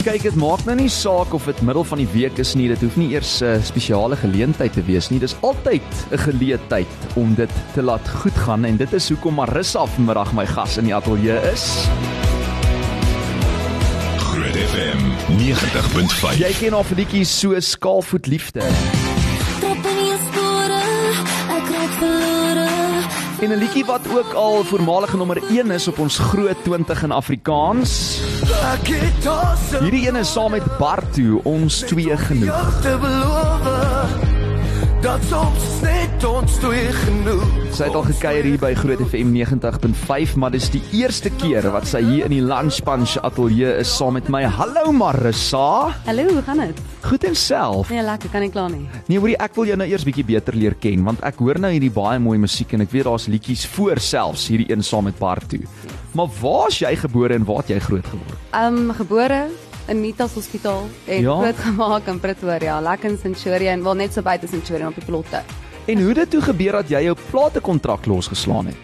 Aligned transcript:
Kyk, 0.00 0.22
dit 0.24 0.36
maak 0.40 0.62
nou 0.64 0.72
nie 0.78 0.88
saak 0.88 1.34
of 1.36 1.44
dit 1.44 1.58
middel 1.60 1.84
van 1.84 2.00
die 2.00 2.06
week 2.08 2.38
is 2.40 2.54
nie. 2.56 2.70
Dit 2.72 2.80
hoef 2.80 2.94
nie 2.96 3.10
eers 3.12 3.42
'n 3.42 3.58
uh, 3.58 3.62
spesiale 3.62 4.16
geleentheid 4.16 4.72
te 4.72 4.82
wees 4.86 5.10
nie. 5.10 5.20
Dis 5.20 5.36
altyd 5.44 5.84
'n 6.10 6.18
geleentheid 6.18 6.88
om 7.20 7.34
dit 7.34 7.50
te 7.74 7.82
laat 7.82 8.08
goed 8.08 8.32
gaan 8.32 8.64
en 8.64 8.76
dit 8.76 8.92
is 8.92 9.08
hoekom 9.08 9.34
Marissa 9.34 9.84
vanmiddag 9.84 10.32
my 10.32 10.46
gas 10.46 10.78
in 10.78 10.84
die 10.88 10.94
ateljee 10.94 11.36
is. 11.52 11.84
Groot 14.16 14.56
FM 14.56 15.04
90.5. 15.36 16.38
Jy 16.38 16.52
ken 16.60 16.72
al 16.72 16.84
liedjies 16.96 17.38
so 17.40 17.60
Skaalvoet 17.60 18.26
liefde. 18.26 18.64
En 23.40 23.50
'n 23.50 23.54
liedjie 23.54 23.84
wat 23.84 24.00
ook 24.16 24.32
al 24.32 24.64
voormalige 24.64 25.16
nommer 25.16 25.42
1 25.48 25.70
is 25.70 25.88
op 25.88 25.98
ons 25.98 26.18
groot 26.18 26.56
20 26.62 27.02
in 27.02 27.10
Afrikaans. 27.10 28.20
Hierdie 29.80 30.08
een 30.08 30.16
is 30.16 30.32
saam 30.32 30.50
met 30.50 30.78
Bartu, 30.78 31.40
ons 31.42 31.78
twee 31.78 32.16
genoeg. 32.16 32.80
Dat 35.00 35.22
soms 35.30 35.62
net 35.80 36.24
ons 36.28 36.58
twee 36.60 36.90
genoeg 36.92 37.44
Sy 37.72 37.86
het 37.88 37.94
al 37.96 38.02
gekuier 38.04 38.44
hier 38.44 38.60
by 38.60 38.74
Groot 38.76 39.00
FM 39.00 39.30
90.5, 39.32 40.34
maar 40.36 40.52
dis 40.52 40.66
die 40.74 40.82
eerste 40.98 41.30
keer 41.40 41.64
wat 41.72 41.86
sy 41.88 42.02
hier 42.04 42.26
in 42.26 42.34
die 42.34 42.42
Lunch 42.44 42.82
Punch 42.84 43.14
ateljee 43.24 43.78
is 43.80 43.88
saam 43.96 44.18
met 44.18 44.28
my. 44.28 44.42
Hallo 44.44 44.92
Marissa. 44.92 45.94
Hallo, 46.04 46.26
hoe 46.34 46.42
gaan 46.44 46.60
dit? 46.66 46.82
Goed 47.06 47.24
en 47.30 47.38
self. 47.38 47.88
Nee, 47.88 48.04
lekker, 48.04 48.28
kan 48.34 48.44
nie 48.44 48.52
kla 48.52 48.66
nie. 48.68 48.82
Nee, 49.08 49.16
hoorie, 49.22 49.38
ek 49.40 49.56
wil 49.56 49.70
jou 49.70 49.78
nou 49.80 49.88
eers 49.88 50.04
bietjie 50.04 50.26
beter 50.34 50.58
leer 50.60 50.76
ken 50.82 51.08
want 51.08 51.24
ek 51.24 51.40
hoor 51.40 51.62
nou 51.64 51.72
hierdie 51.72 51.92
baie 51.96 52.20
mooi 52.20 52.36
musiek 52.42 52.76
en 52.76 52.84
ek 52.84 52.92
weet 52.92 53.08
daar's 53.08 53.30
liedjies 53.32 53.64
voor 53.72 54.04
selfs 54.04 54.50
hierdie 54.52 54.68
een 54.68 54.84
saam 54.84 55.08
met 55.08 55.16
Bartu. 55.22 55.62
Maar 56.12 56.28
waar's 56.42 56.82
jy 56.84 56.92
gebore 57.06 57.40
en 57.40 57.48
waar 57.48 57.64
het 57.64 57.72
jy 57.72 57.80
groot 57.88 58.12
geword? 58.12 58.46
Um 58.52 58.92
gebore 59.00 59.46
in 59.88 60.00
Nitas 60.00 60.32
Hospitaal 60.34 60.88
en 61.06 61.20
Ja? 61.22 61.34
groot 61.38 61.56
gemaak 61.58 62.06
in 62.06 62.20
Pretoria, 62.20 62.80
lekker 62.80 63.10
in 63.10 63.18
Centurion, 63.18 63.82
wel 63.82 63.94
net 63.94 64.12
so 64.12 64.22
buite 64.22 64.46
Centurion 64.48 64.88
op 64.88 64.94
die 64.94 65.04
plotte. 65.04 65.42
En 65.86 66.02
hoe 66.02 66.14
dit 66.14 66.30
toe 66.30 66.40
gebeur 66.40 66.72
dat 66.72 66.88
jy 66.88 67.02
jou 67.02 67.16
platekontrak 67.30 68.06
losgeslaan 68.06 68.66
het? 68.66 68.76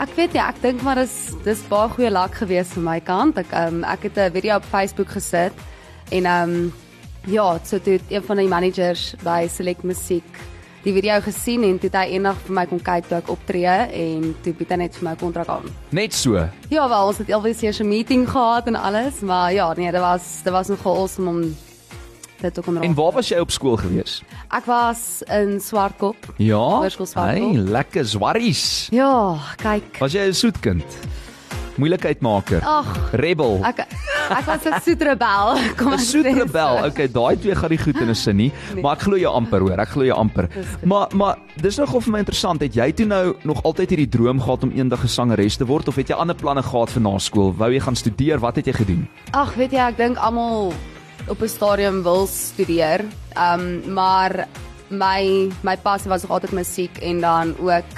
Ek 0.00 0.14
weet 0.16 0.32
nie, 0.32 0.40
ek 0.40 0.62
dink 0.62 0.82
maar 0.82 0.94
dis 0.94 1.34
dis 1.44 1.60
baie 1.68 1.88
goeie 1.92 2.10
luck 2.10 2.34
gewees 2.34 2.68
van 2.68 2.84
my 2.84 3.00
kant. 3.00 3.36
Ek 3.38 3.50
um 3.52 3.84
ek 3.84 4.02
het 4.02 4.16
'n 4.16 4.32
video 4.32 4.56
op 4.56 4.64
Facebook 4.64 5.08
gesit 5.08 5.52
en 6.10 6.26
um 6.26 6.72
ja, 7.26 7.58
so 7.64 7.78
toe 7.78 7.92
het 7.92 8.02
een 8.08 8.22
van 8.22 8.36
die 8.36 8.48
managers 8.48 9.14
by 9.22 9.46
Select 9.48 9.82
Musiek 9.82 10.24
die 10.84 10.92
video 10.92 11.20
gesien 11.20 11.62
en 11.62 11.78
toe 11.78 11.90
het 11.92 11.98
hy 12.00 12.16
eendag 12.16 12.36
vir 12.46 12.54
my 12.56 12.66
kom 12.66 12.80
kyk 12.80 13.08
toe 13.08 13.18
ek 13.18 13.28
optree 13.28 13.74
en 14.04 14.34
toe 14.44 14.52
bied 14.56 14.70
hy 14.70 14.76
net 14.76 14.94
vir 14.96 15.08
my 15.10 15.16
kontrak 15.20 15.48
aan. 15.52 15.66
Net 15.92 16.14
so. 16.16 16.36
Ja, 16.70 16.88
wel, 16.88 17.06
ons 17.06 17.18
het 17.18 17.32
alwees 17.32 17.62
eers 17.62 17.80
'n 17.80 17.88
meeting 17.88 18.28
gehad 18.28 18.66
en 18.66 18.76
alles, 18.76 19.20
maar 19.20 19.52
ja, 19.52 19.72
nee, 19.76 19.92
dit 19.92 20.00
was 20.00 20.40
dit 20.44 20.52
was 20.52 20.68
nogal 20.68 20.96
awesome 20.96 21.28
om 21.28 21.40
dit 22.40 22.54
te 22.54 22.62
kom 22.62 22.74
raak. 22.74 22.84
En 22.84 22.94
waar 22.94 23.12
was 23.12 23.28
jy 23.28 23.38
op 23.38 23.50
skool 23.50 23.76
gewees? 23.76 24.22
Ek 24.50 24.64
was 24.64 25.22
in 25.28 25.60
Swartkop. 25.60 26.16
Ja. 26.36 26.56
Hoërskool 26.80 27.06
Swartkop. 27.06 27.52
Hey, 27.52 27.62
lekker 27.62 28.06
swarries. 28.06 28.88
Ja, 28.90 29.36
kyk. 29.56 29.98
Was 30.00 30.12
jy 30.12 30.26
'n 30.28 30.34
soet 30.34 30.60
kind? 30.60 30.84
Moeilikheidmaker. 31.76 32.62
Ag, 32.64 33.10
Rebel. 33.12 33.60
ek 33.64 33.86
ek 34.30 34.46
was 34.46 34.64
'n 34.66 34.80
soet 34.82 35.02
rebel. 35.02 35.58
Kom 35.78 35.92
ons 35.92 36.10
soet 36.10 36.24
sê 36.24 36.32
so. 36.32 36.38
rebel. 36.44 36.74
Okay, 36.86 37.08
daai 37.08 37.36
twee 37.36 37.54
gaan 37.54 37.70
nie 37.70 37.78
goed 37.78 38.00
in 38.00 38.10
'n 38.10 38.14
sin 38.14 38.36
nie, 38.36 38.52
maar 38.82 38.96
ek 38.96 39.02
glo 39.02 39.16
jou 39.16 39.32
amper 39.34 39.60
hoor. 39.60 39.78
Ek 39.78 39.88
glo 39.88 40.04
jou 40.04 40.16
amper. 40.16 40.48
Maar 40.84 41.08
maar 41.14 41.38
dis 41.56 41.76
nogal 41.76 42.00
vir 42.00 42.12
my 42.12 42.18
interessant. 42.18 42.60
Het 42.60 42.74
jy 42.74 42.92
toe 42.92 43.06
nou 43.06 43.34
nog 43.44 43.62
altyd 43.62 43.90
hierdie 43.90 44.08
droom 44.08 44.40
gehad 44.40 44.62
om 44.62 44.70
eendag 44.70 45.02
'n 45.04 45.08
sangeres 45.08 45.56
te 45.56 45.66
word 45.66 45.88
of 45.88 45.96
het 45.96 46.08
jy 46.08 46.16
ander 46.16 46.36
planne 46.36 46.62
gehad 46.62 46.90
vir 46.90 47.02
na 47.02 47.18
skool? 47.18 47.54
Wou 47.56 47.70
jy 47.72 47.80
gaan 47.80 47.96
studeer? 47.96 48.38
Wat 48.38 48.56
het 48.56 48.66
jy 48.66 48.72
gedoen? 48.72 49.08
Ag, 49.32 49.54
weet 49.54 49.72
jy, 49.72 49.78
ek 49.78 49.96
dink 49.96 50.16
almal 50.16 50.72
op 51.28 51.42
'n 51.42 51.48
stadium 51.48 52.02
wil 52.02 52.26
studeer. 52.26 53.04
Ehm 53.36 53.60
um, 53.60 53.92
maar 53.94 54.46
my 54.90 55.50
my 55.62 55.76
passie 55.76 56.10
was 56.10 56.22
nog 56.22 56.30
altyd 56.30 56.52
musiek 56.52 56.98
en 56.98 57.20
dan 57.20 57.54
ook 57.58 57.92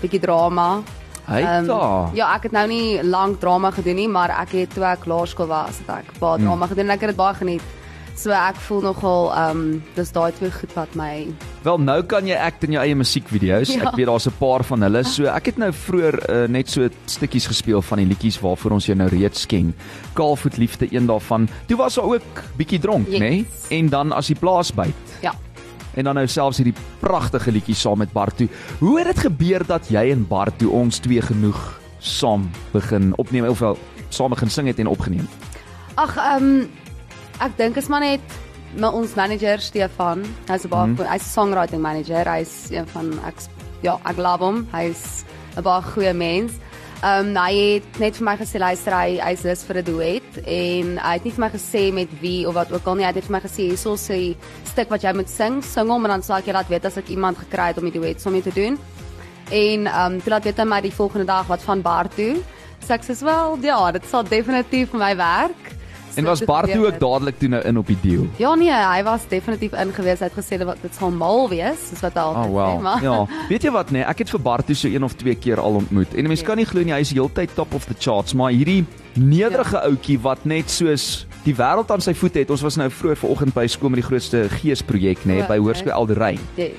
bietjie 0.00 0.20
drama. 0.20 0.82
Hey 1.26 1.42
Ehm, 1.44 1.66
da. 1.66 2.10
ja, 2.14 2.34
ek 2.34 2.42
het 2.42 2.52
nou 2.52 2.66
nie 2.68 3.02
lank 3.02 3.40
drama 3.40 3.70
gedoen 3.70 3.94
nie, 3.96 4.08
maar 4.08 4.30
ek 4.42 4.48
het 4.52 4.74
toe 4.74 4.84
ek 4.84 5.06
laerskool 5.06 5.46
was, 5.46 5.78
het 5.78 5.88
ek 5.88 6.18
baie 6.18 6.36
Hmm. 6.38 6.46
drama 6.46 6.66
gedoen 6.66 6.84
en 6.84 6.90
ek 6.90 7.00
het 7.00 7.08
dit 7.10 7.16
baie 7.16 7.34
geniet. 7.34 7.62
So 8.14 8.30
ek 8.30 8.56
voel 8.56 8.80
nogal 8.82 9.32
ehm 9.32 9.50
um, 9.50 9.82
dis 9.94 10.10
daai 10.12 10.32
twee 10.32 10.50
goed 10.50 10.74
wat 10.74 10.94
my 10.94 11.26
Wel 11.62 11.78
nou 11.78 12.02
kan 12.02 12.26
jy 12.26 12.34
act 12.36 12.64
in 12.64 12.72
jou 12.72 12.82
eie 12.84 12.94
musiekvideo's. 12.94 13.68
Ja. 13.74 13.82
Ek 13.88 13.94
weet 13.96 14.06
daar's 14.06 14.26
'n 14.26 14.34
paar 14.38 14.62
van 14.64 14.82
hulle. 14.82 15.02
So 15.04 15.24
ek 15.24 15.46
het 15.46 15.56
nou 15.58 15.72
vroeër 15.72 16.30
uh, 16.30 16.48
net 16.48 16.68
so 16.70 16.88
stukkies 17.06 17.46
gespeel 17.46 17.82
van 17.82 17.98
die 17.98 18.06
liedjies 18.06 18.40
waarvoor 18.40 18.70
ons 18.72 18.86
jou 18.86 18.96
nou 18.98 19.08
reeds 19.08 19.46
ken. 19.46 19.74
Kaalvoet 20.14 20.56
liefde 20.58 20.86
een 20.90 21.06
daarvan. 21.06 21.48
Toe 21.68 21.76
was 21.76 21.94
daar 21.94 22.04
ook 22.04 22.42
bietjie 22.56 22.78
dronk, 22.80 23.06
Yes. 23.08 23.18
nê? 23.20 23.30
Nee? 23.30 23.46
En 23.70 23.88
dan 23.88 24.12
as 24.12 24.26
die 24.26 24.36
plaas 24.36 24.72
byt. 24.74 24.94
ja. 25.22 25.32
En 25.94 26.04
dan 26.04 26.14
nou 26.14 26.26
selfs 26.26 26.56
hierdie 26.56 26.74
pragtige 27.00 27.52
liedjie 27.52 27.74
saam 27.74 27.98
met 27.98 28.12
Bartu. 28.12 28.48
Hoe 28.78 28.98
het 28.98 29.06
dit 29.06 29.18
gebeur 29.18 29.66
dat 29.66 29.88
jy 29.88 30.10
en 30.10 30.26
Bartu 30.28 30.66
ons 30.66 30.98
twee 30.98 31.20
genoeg 31.22 31.80
saam 31.98 32.50
begin 32.72 33.12
opneem 33.16 33.44
of 33.46 33.58
wel 33.58 33.78
saam 34.08 34.30
begin 34.30 34.50
sing 34.50 34.66
het 34.66 34.78
en 34.78 34.86
opgeneem? 34.86 35.28
Ag, 35.94 36.16
ehm 36.16 36.44
um, 36.44 36.70
ek 37.40 37.56
dink 37.56 37.76
is 37.76 37.88
maar 37.88 38.00
net 38.00 38.20
my 38.76 38.88
ons 38.88 39.14
manager 39.14 39.60
Stefan. 39.60 40.24
Hy's 40.48 40.64
'n 40.64 40.68
baie 40.68 40.86
Mhm. 40.86 41.00
mm. 41.00 41.06
hy's 41.12 41.22
'n 41.22 41.32
songwriting 41.32 41.82
manager. 41.82 42.24
Hy's 42.28 42.70
een 42.70 42.86
van 42.86 43.12
ek 43.26 43.34
ja, 43.82 43.98
ek 44.04 44.16
love 44.16 44.44
hom. 44.44 44.66
Hy's 44.72 45.24
'n 45.56 45.62
baie 45.62 45.82
goeie 45.82 46.12
mens. 46.14 46.52
Ehm 47.02 47.32
um, 47.32 47.36
hy 47.42 47.54
het 47.58 47.96
net 47.98 48.14
vir 48.14 48.24
my 48.28 48.36
gesê 48.38 48.60
luister 48.62 48.94
hy 48.94 49.16
hy's 49.18 49.40
lus 49.42 49.64
vir 49.66 49.78
'n 49.80 49.86
duet 49.88 50.36
en 50.46 50.92
hy 51.02 51.14
het 51.16 51.24
nie 51.24 51.32
vir 51.34 51.42
my 51.42 51.48
gesê 51.50 51.82
met 51.92 52.10
wie 52.20 52.46
of 52.46 52.54
wat 52.54 52.70
ook 52.70 52.86
al 52.86 52.94
nie. 52.94 53.04
Hy 53.04 53.12
het 53.12 53.24
vir 53.26 53.34
my 53.34 53.40
gesê 53.42 53.66
hierso 53.66 53.96
sê 53.98 54.36
stuk 54.70 54.88
wat 54.88 55.02
jy 55.02 55.12
moet 55.12 55.28
sing, 55.28 55.62
sing 55.62 55.90
hom 55.90 56.04
en 56.04 56.10
dan 56.14 56.22
sal 56.22 56.38
ek 56.38 56.46
jou 56.46 56.54
laat 56.54 56.70
weet 56.70 56.84
as 56.86 56.96
ek 56.96 57.10
iemand 57.10 57.38
gekry 57.38 57.66
het 57.72 57.78
om 57.78 57.90
die 57.90 57.98
duet 57.98 58.20
saam 58.20 58.32
mee 58.32 58.42
te 58.42 58.54
doen. 58.54 58.78
En 59.50 59.86
ehm 59.86 60.12
um, 60.12 60.20
toe 60.20 60.30
laat 60.30 60.44
weet 60.44 60.58
hy 60.58 60.64
my 60.64 60.80
die 60.80 60.94
volgende 60.94 61.26
dag 61.26 61.46
wat 61.46 61.62
van 61.62 61.82
Bar 61.82 62.08
toe. 62.08 62.38
So 62.86 62.94
ek 62.94 63.02
sê 63.02 63.18
wel, 63.18 63.58
ja, 63.62 63.90
dit 63.90 64.06
sal 64.06 64.22
definitief 64.22 64.90
vir 64.90 65.00
my 65.00 65.16
werk. 65.16 65.81
En 66.16 66.24
was 66.24 66.44
Bartu 66.44 66.72
gebeur 66.72 66.86
ook 66.92 66.98
dadelik 67.00 67.38
toe 67.38 67.48
nou 67.48 67.62
in 67.64 67.78
op 67.78 67.86
die 67.86 67.96
deal? 68.02 68.26
Ja 68.36 68.54
nee, 68.54 68.72
hy 68.72 69.02
was 69.02 69.20
definitief 69.28 69.72
ingewees. 69.72 70.18
Hy 70.20 70.28
het 70.30 70.36
gesê 70.36 70.58
dit 70.58 70.64
wat- 70.68 70.82
dit 70.82 70.94
sal 70.94 71.10
mal 71.10 71.48
wees, 71.48 71.88
soos 71.88 72.00
wat 72.00 72.12
hy 72.14 72.20
altyd 72.20 72.44
Oh 72.44 72.50
wow. 72.52 72.78
sê, 72.78 72.82
maar 72.82 73.02
Ja, 73.02 73.26
weet 73.48 73.62
jy 73.62 73.70
wat 73.70 73.90
nee, 73.90 74.02
ek 74.02 74.18
het 74.18 74.30
vir 74.30 74.40
Bartu 74.40 74.74
so 74.74 74.88
een 74.88 75.04
of 75.04 75.12
twee 75.14 75.34
keer 75.34 75.60
al 75.60 75.74
ontmoet. 75.74 76.14
En 76.14 76.22
mense 76.26 76.42
Ja. 76.42 76.48
kan 76.48 76.56
nie 76.56 76.66
glo 76.66 76.82
nie 76.82 76.92
hy 76.92 77.00
is 77.00 77.12
heeltyd 77.12 77.54
top 77.54 77.74
of 77.74 77.84
the 77.84 77.94
charts, 77.98 78.34
maar 78.34 78.50
hierdie 78.50 78.84
nederige 79.14 79.76
ja. 79.76 79.82
ouetjie 79.88 80.18
wat 80.20 80.44
net 80.44 80.70
soos 80.70 81.26
die 81.44 81.54
wêreld 81.54 81.90
aan 81.90 82.00
sy 82.00 82.14
voete 82.14 82.38
het. 82.38 82.50
Ons 82.50 82.60
was 82.62 82.76
nou 82.76 82.90
vroeër 82.90 83.16
vanoggend 83.16 83.54
by 83.54 83.66
skool 83.66 83.88
met 83.90 84.00
die 84.00 84.06
grootste 84.08 84.48
geesprojek 84.48 85.24
nê, 85.24 85.26
nee, 85.26 85.42
O, 85.42 85.46
by 85.46 85.58
okay. 85.58 85.58
Hoërskool 85.58 85.92
Elderein. 85.92 86.38
yes. 86.56 86.70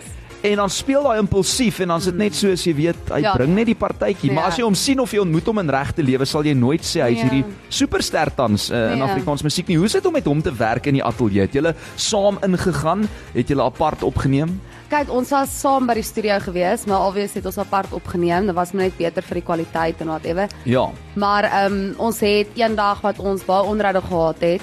En 0.43 0.55
dan 0.59 0.69
speel 0.69 1.05
hy 1.07 1.17
impulsief 1.21 1.77
en 1.79 1.87
dan 1.93 2.01
is 2.01 2.05
dit 2.09 2.17
net 2.19 2.35
soos 2.35 2.63
jy 2.67 2.73
weet, 2.75 2.97
hy 3.13 3.21
ja. 3.21 3.29
Ja. 3.29 3.33
bring 3.39 3.53
net 3.55 3.65
die 3.69 3.75
partytjie, 3.79 4.31
maar 4.33 4.43
Ja. 4.43 4.49
as 4.49 4.57
jy 4.59 4.63
hom 4.65 4.75
sien 4.75 4.99
of 4.99 5.11
jy 5.15 5.19
ontmoet 5.23 5.45
hom 5.47 5.59
in 5.59 5.69
regte 5.71 6.03
lewe, 6.03 6.25
sal 6.25 6.43
jy 6.43 6.53
nooit 6.53 6.81
sê 6.83 6.99
hy's 7.01 7.21
Ja. 7.21 7.23
hierdie 7.29 7.45
superster 7.69 8.27
tans 8.35 8.69
uh, 8.69 8.91
in 8.91 8.97
Ja. 8.97 9.05
Afrikaans 9.05 9.41
musiek 9.43 9.67
nie. 9.67 9.77
Hoe 9.77 9.85
is 9.85 9.93
dit 9.93 10.05
om 10.05 10.11
met 10.13 10.25
hom 10.25 10.41
te 10.41 10.51
werk 10.51 10.85
in 10.87 10.93
die 10.95 11.03
ateljee? 11.03 11.41
Het 11.47 11.53
julle 11.53 11.75
saam 11.95 12.37
ingegaan? 12.43 13.07
Het 13.33 13.47
julle 13.47 13.63
apart 13.63 14.03
opgeneem? 14.03 14.59
Kyk, 14.89 15.09
ons 15.09 15.29
was 15.31 15.49
saam 15.59 15.87
by 15.87 15.93
die 15.93 16.03
studio 16.03 16.35
gewees, 16.39 16.85
maar 16.85 16.97
alwees 16.97 17.33
het 17.33 17.45
ons 17.45 17.57
apart 17.57 17.93
opgeneem. 17.93 18.45
Dit 18.45 18.55
was 18.55 18.73
maar 18.73 18.83
net 18.83 18.97
beter 18.97 19.23
vir 19.23 19.35
die 19.35 19.43
kwaliteit 19.47 20.01
en 20.01 20.07
whatever. 20.07 20.47
Ja. 20.65 20.89
Maar 21.15 21.43
ehm 21.43 21.73
um, 21.73 21.93
ons 21.97 22.19
het 22.19 22.47
eendag 22.55 23.01
wat 23.01 23.19
ons 23.19 23.45
baie 23.45 23.63
onderhoude 23.63 24.01
gehad 24.07 24.35
het, 24.41 24.61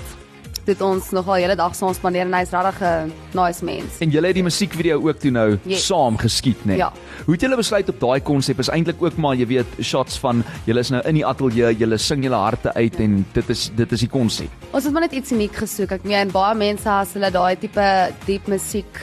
het 0.70 0.80
ons 0.86 1.10
nogal 1.12 1.34
hele 1.42 1.56
dag 1.58 1.74
saam 1.76 1.92
spandeer 1.94 2.26
en 2.28 2.34
hy's 2.38 2.50
regtig 2.54 2.80
'n 2.82 3.12
nice 3.34 3.64
mens. 3.64 3.98
En 4.00 4.10
julle 4.10 4.26
het 4.26 4.34
die 4.34 4.42
musiekvideo 4.46 5.00
ook 5.08 5.18
toe 5.20 5.30
nou 5.30 5.58
Yes. 5.64 5.86
saam 5.86 6.16
geskiet, 6.18 6.64
né? 6.66 6.76
Ja. 6.76 6.92
Hoe 7.26 7.34
het 7.34 7.40
julle 7.42 7.56
besluit 7.56 7.88
op 7.88 8.00
daai 8.00 8.20
konsep? 8.20 8.58
Is 8.58 8.68
eintlik 8.70 9.02
ook 9.02 9.16
maar, 9.16 9.34
jy 9.36 9.46
weet, 9.46 9.66
shots 9.82 10.18
van 10.18 10.44
julle 10.66 10.80
is 10.80 10.90
nou 10.90 11.02
in 11.06 11.14
die 11.14 11.26
ateljee, 11.26 11.76
julle 11.76 11.98
sing 11.98 12.22
julle 12.24 12.36
harte 12.36 12.74
uit 12.74 13.00
en 13.00 13.26
dit 13.32 13.50
is 13.50 13.70
dit 13.76 13.92
is 13.92 14.00
die 14.00 14.08
konsep. 14.08 14.48
Ons 14.72 14.84
het 14.84 14.92
maar 14.92 15.02
net 15.02 15.12
iets 15.12 15.32
uniek 15.32 15.54
gesoek. 15.56 15.90
Ek 15.92 16.04
meen 16.04 16.28
baie 16.30 16.54
mense 16.54 16.88
as 16.88 17.12
hulle 17.14 17.30
daai 17.30 17.56
tipe 17.58 18.12
diep 18.26 18.46
musiek 18.48 19.00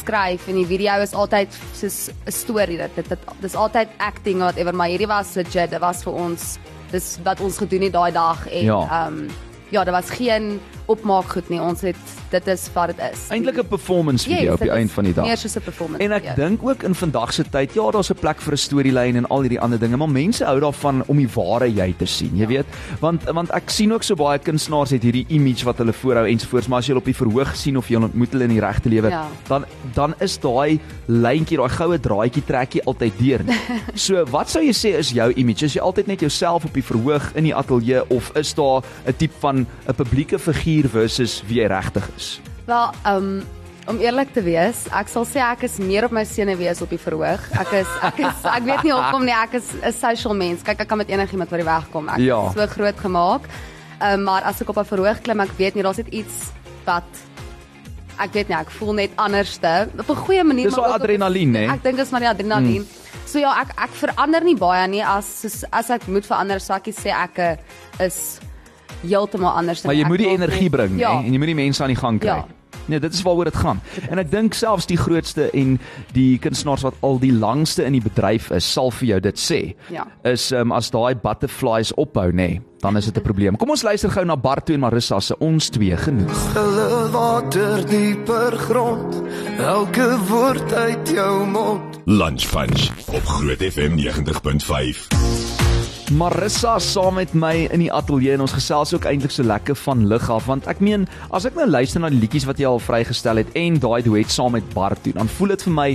skryf 0.00 0.48
en 0.48 0.54
die 0.54 0.66
video 0.66 1.00
is 1.02 1.12
altyd 1.12 1.48
soos 1.76 2.08
'n 2.26 2.30
storie 2.32 2.76
dit 2.78 2.94
dit, 3.08 3.18
dis 3.40 3.54
altyd 3.54 3.88
acting 3.98 4.38
whatever 4.38 4.72
maar 4.74 4.88
hierdie 4.88 5.06
was 5.08 5.34
legit 5.36 5.70
dit 5.70 5.80
was 5.80 6.02
vir 6.02 6.12
ons 6.12 6.58
dis 6.90 7.18
wat 7.24 7.40
ons 7.40 7.58
gedoen 7.58 7.82
het 7.82 7.92
daai 7.92 8.12
dag 8.12 8.46
en 8.50 8.64
Ja. 8.64 8.80
ehm 9.06 9.18
um, 9.18 9.28
ja 9.70 9.84
daar 9.84 9.92
was 9.94 10.10
geen 10.10 10.58
opmaak 10.90 11.28
goed 11.36 11.48
nie 11.52 11.60
ons 11.62 11.80
het 11.86 11.96
dit 12.30 12.46
is 12.52 12.64
wat 12.74 12.92
dit 12.92 13.00
is. 13.12 13.22
Eintlik 13.34 13.58
'n 13.58 13.66
performance 13.68 14.28
video 14.28 14.52
op 14.54 14.58
dit 14.58 14.68
die 14.68 14.70
is 14.70 14.76
eind 14.80 14.90
van 14.92 15.04
die 15.04 15.14
dag. 15.14 15.24
Meer 15.26 15.36
soos 15.36 15.56
'n 15.56 15.62
performance. 15.62 16.04
En 16.04 16.12
ek 16.12 16.22
video. 16.22 16.34
dink 16.48 16.62
ook 16.62 16.82
in 16.82 16.94
vandag 16.94 17.32
se 17.32 17.44
tyd, 17.50 17.74
ja, 17.74 17.90
daar's 17.90 18.10
'n 18.10 18.14
plek 18.20 18.40
vir 18.40 18.52
'n 18.52 18.56
storielyn 18.56 19.16
en 19.16 19.26
al 19.28 19.40
hierdie 19.42 19.60
ander 19.60 19.78
dinge, 19.78 19.96
maar 19.96 20.08
mense 20.08 20.44
hou 20.44 20.60
daarvan 20.60 21.02
om 21.06 21.16
die 21.16 21.28
ware 21.34 21.66
jy 21.74 21.94
te 21.98 22.06
sien, 22.06 22.36
jy 22.36 22.46
weet. 22.46 22.66
Want 23.00 23.24
want 23.24 23.50
ek 23.50 23.70
sien 23.70 23.92
ook 23.92 24.02
so 24.02 24.14
baie 24.14 24.38
kunstenaars 24.38 24.90
het 24.90 25.02
hierdie 25.02 25.26
image 25.28 25.64
wat 25.64 25.78
hulle 25.78 25.92
voorhou 25.92 26.26
ensovoorts, 26.26 26.68
maar 26.68 26.78
as 26.78 26.86
jy 26.86 26.92
hulle 26.94 27.00
op 27.00 27.04
die 27.04 27.14
verhoog 27.14 27.56
sien 27.56 27.76
of 27.76 27.88
jy 27.88 27.94
hulle 27.94 28.06
ontmoet 28.06 28.30
hulle 28.32 28.44
in 28.44 28.50
die 28.50 28.60
regte 28.60 28.88
lewe, 28.88 29.08
Ja. 29.10 29.26
dan 29.48 29.64
dan 29.94 30.14
is 30.20 30.38
daai 30.38 30.78
lyntjie, 31.08 31.56
daai 31.56 31.68
goue 31.68 31.98
draadjie 31.98 32.44
trek 32.46 32.72
jy 32.74 32.80
altyd 32.86 33.12
deur. 33.18 33.40
so, 33.94 34.24
wat 34.30 34.48
sou 34.50 34.62
jy 34.62 34.72
sê 34.72 34.98
is 34.98 35.10
jou 35.10 35.32
image? 35.36 35.64
Is 35.64 35.74
jy 35.74 35.80
altyd 35.80 36.06
net 36.06 36.20
jouself 36.20 36.64
op 36.64 36.74
die 36.74 36.84
verhoog 36.84 37.32
in 37.34 37.44
die 37.44 37.54
ateljee 37.54 38.02
of 38.10 38.30
is 38.36 38.54
daar 38.54 38.82
'n 39.06 39.12
tipe 39.16 39.34
van 39.40 39.66
'n 39.88 39.94
publieke 39.94 40.38
figuur 40.38 40.79
versus 40.88 41.42
wie 41.46 41.60
jy 41.60 41.66
regtig 41.68 42.08
is? 42.16 42.40
Wel, 42.66 42.92
um 43.06 43.42
om 43.88 43.98
eerlik 43.98 44.32
te 44.32 44.42
wees, 44.44 44.84
ek 44.94 45.08
sal 45.08 45.24
sê 45.26 45.40
ek 45.42 45.64
is 45.66 45.78
meer 45.82 46.04
op 46.04 46.12
my 46.14 46.22
senuwees 46.24 46.82
op 46.84 46.90
die 46.90 46.98
verhoog. 47.00 47.40
Ek 47.58 47.72
is 47.72 47.88
ek 48.06 48.18
is 48.20 48.44
ek 48.44 48.62
weet 48.68 48.84
nie 48.86 48.92
hoekom 48.92 49.24
nie, 49.24 49.34
ek 49.34 49.54
is 49.54 49.72
'n 49.82 49.92
social 49.92 50.34
mens. 50.34 50.62
Kyk, 50.62 50.80
ek 50.80 50.88
kan 50.88 50.98
met 50.98 51.08
enigiemand 51.08 51.50
oor 51.50 51.58
die 51.58 51.64
weg 51.66 51.90
kom. 51.90 52.08
Ek 52.08 52.18
Ja. 52.18 52.46
is 52.48 52.54
so 52.54 52.66
groot 52.66 52.96
gemaak. 52.96 53.48
Um 54.00 54.22
maar 54.24 54.42
as 54.42 54.60
ek 54.60 54.68
op 54.68 54.76
'n 54.78 54.84
verhoog 54.84 55.22
klim, 55.22 55.40
ek 55.40 55.50
weet 55.58 55.74
nie, 55.74 55.82
daar's 55.82 55.96
net 55.96 56.08
iets 56.12 56.52
wat 56.84 57.04
ek 58.20 58.32
weet 58.32 58.48
nie, 58.48 58.56
ek 58.56 58.70
voel 58.70 58.92
net 58.92 59.10
anderste 59.16 59.88
op 59.98 60.08
'n 60.10 60.16
goeie 60.16 60.44
manier. 60.44 60.68
Dis 60.68 60.74
daai 60.74 60.92
adrenalien, 60.92 61.54
hè? 61.54 61.66
Ek 61.72 61.82
dink 61.82 61.96
dit 61.96 62.06
is 62.06 62.10
maar 62.12 62.20
die 62.20 62.28
adrenalien. 62.28 62.82
Mm. 62.82 63.00
So 63.26 63.38
ja, 63.38 63.60
ek 63.60 63.68
ek 63.78 63.90
verander 63.90 64.42
nie 64.44 64.56
baie 64.56 64.86
nie 64.88 65.02
as 65.04 65.26
soos, 65.40 65.64
as 65.72 65.90
ek 65.90 66.06
moet 66.08 66.26
verander, 66.26 66.60
sou 66.60 66.76
ek 66.76 66.86
sê 66.94 67.10
ek 67.10 67.38
eh, 67.38 67.56
is 68.06 68.40
heeltemal 69.06 69.52
anders 69.52 69.82
Maar 69.82 69.94
jy 69.94 70.06
moet 70.06 70.18
die 70.18 70.28
energie 70.28 70.68
net- 70.68 70.70
bring, 70.70 70.98
ja. 70.98 71.12
hè, 71.18 71.24
en 71.26 71.32
jy 71.32 71.38
moet 71.38 71.46
die 71.46 71.54
mense 71.54 71.82
aan 71.82 71.88
die 71.88 71.96
gang 71.96 72.18
kry. 72.20 72.28
Ja. 72.28 72.46
Nee, 72.90 72.98
dit 73.00 73.12
is 73.14 73.22
waaroor 73.22 73.44
dit 73.44 73.56
gaan. 73.56 73.80
En 74.10 74.18
ek 74.18 74.30
dink 74.30 74.54
selfs 74.54 74.86
die 74.86 74.96
grootste 74.98 75.50
en 75.54 75.76
die 76.12 76.38
kunstenaars 76.42 76.82
wat 76.82 76.94
al 77.06 77.18
die 77.22 77.32
langste 77.32 77.84
in 77.86 77.92
die 77.92 78.02
bedryf 78.02 78.50
is, 78.50 78.66
sal 78.72 78.90
vir 78.90 79.08
jou 79.08 79.20
dit 79.20 79.38
sê. 79.38 79.60
Ja. 79.94 80.06
Is 80.26 80.50
um, 80.52 80.72
as 80.72 80.90
daai 80.90 81.14
butterflies 81.14 81.92
ophou, 81.94 82.30
nê, 82.32 82.34
nee, 82.34 82.60
dan 82.80 82.96
is 82.96 83.04
dit 83.04 83.16
'n 83.16 83.22
probleem. 83.22 83.56
Kom 83.56 83.70
ons 83.70 83.82
luister 83.82 84.10
gou 84.10 84.24
na 84.24 84.36
Bartu 84.36 84.74
en 84.74 84.80
Marissa 84.80 85.20
se 85.20 85.38
ons 85.38 85.68
twee 85.68 85.96
genoeg. 85.96 86.34
Stille 86.50 87.08
water 87.12 87.86
dieper 87.86 88.56
grond 88.56 89.22
Elke 89.58 90.18
woord 90.28 90.72
uit 90.72 91.08
jou 91.08 91.46
mond 91.46 92.00
Lunch 92.06 92.48
Punch 92.50 92.90
op 93.12 93.24
Groot 93.26 93.62
FM 93.62 93.94
90.5. 93.98 95.49
Marissa 96.10 96.72
saam 96.82 97.20
met 97.20 97.30
my 97.38 97.68
in 97.70 97.84
die 97.84 97.90
ateljee 97.94 98.32
en 98.34 98.42
ons 98.42 98.56
gesels 98.56 98.90
ook 98.96 99.04
eintlik 99.06 99.30
so 99.30 99.46
lekker 99.46 99.76
van 99.78 100.08
lig 100.10 100.24
af 100.34 100.48
want 100.50 100.66
ek 100.66 100.80
meen 100.82 101.04
as 101.30 101.46
ek 101.46 101.54
nou 101.54 101.68
luister 101.70 102.02
na 102.02 102.10
die 102.10 102.18
liedjies 102.18 102.48
wat 102.48 102.58
jy 102.58 102.66
al 102.66 102.82
vrygestel 102.82 103.38
het 103.38 103.52
en 103.54 103.76
daai 103.78 104.02
duet 104.02 104.34
saam 104.34 104.56
met 104.58 104.66
Bart 104.74 104.98
doen 105.06 105.20
dan 105.20 105.30
voel 105.36 105.54
dit 105.54 105.62
vir 105.68 105.76
my 105.76 105.86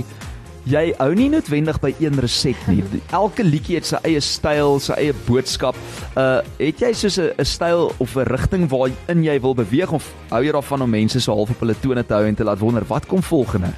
jy 0.72 0.82
hou 0.96 1.10
nie 1.20 1.28
noodwendig 1.34 1.82
by 1.84 1.92
een 2.00 2.16
reset 2.24 2.64
nie. 2.72 2.80
Elke 3.20 3.44
liedjie 3.44 3.76
het 3.76 3.90
sy 3.92 4.00
eie 4.08 4.24
styl, 4.24 4.80
sy 4.80 4.96
eie 4.96 5.14
boodskap. 5.28 5.76
Uh 6.16 6.40
het 6.56 6.80
jy 6.80 6.94
soos 6.96 7.20
'n 7.20 7.44
styl 7.44 7.92
of 8.00 8.16
'n 8.16 8.24
rigting 8.32 8.68
waarin 8.72 9.22
jy 9.22 9.36
wil 9.40 9.54
beweeg 9.54 9.92
of 9.92 10.08
hou 10.32 10.42
jy 10.42 10.52
daarvan 10.52 10.82
om 10.82 10.90
mense 10.90 11.20
so 11.20 11.36
half 11.36 11.50
op 11.50 11.60
hulle 11.60 11.76
tone 11.84 12.02
te 12.02 12.14
hou 12.14 12.24
en 12.24 12.34
te 12.34 12.44
laat 12.44 12.58
wonder 12.58 12.88
wat 12.88 13.06
kom 13.06 13.22
volgende? 13.22 13.68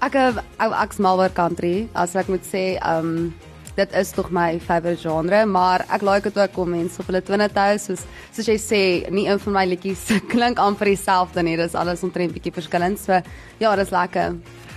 Ek 0.00 0.14
ou 0.16 0.72
ek's 0.82 0.96
mal 0.96 1.20
oor 1.20 1.32
country, 1.32 1.88
as 1.92 2.16
ek 2.16 2.28
moet 2.28 2.42
sê, 2.42 2.80
um 2.80 3.34
dit 3.76 3.92
is 3.98 4.10
tog 4.14 4.30
my 4.30 4.58
favourite 4.62 5.02
genre, 5.02 5.44
maar 5.46 5.84
ek 5.90 6.02
like 6.06 6.30
dit 6.30 6.38
ook 6.38 6.58
om 6.62 6.70
mense 6.70 7.00
op 7.02 7.06
hulle 7.10 7.20
tone 7.26 7.48
te 7.50 7.58
hou, 7.58 7.76
soos 7.78 8.04
soos 8.32 8.46
jy 8.46 8.56
sê, 8.58 9.10
nie 9.10 9.26
een 9.28 9.38
van 9.38 9.52
my 9.52 9.64
liedjies 9.66 10.06
klink 10.34 10.58
amper 10.62 10.86
dieselfde 10.92 11.42
nie, 11.42 11.56
dis 11.56 11.74
alles 11.74 12.02
omtrent 12.06 12.32
bietjie 12.32 12.52
verskillend. 12.54 12.98
So 13.02 13.18
ja, 13.58 13.76
dis 13.76 13.90
lekker. 13.90 14.34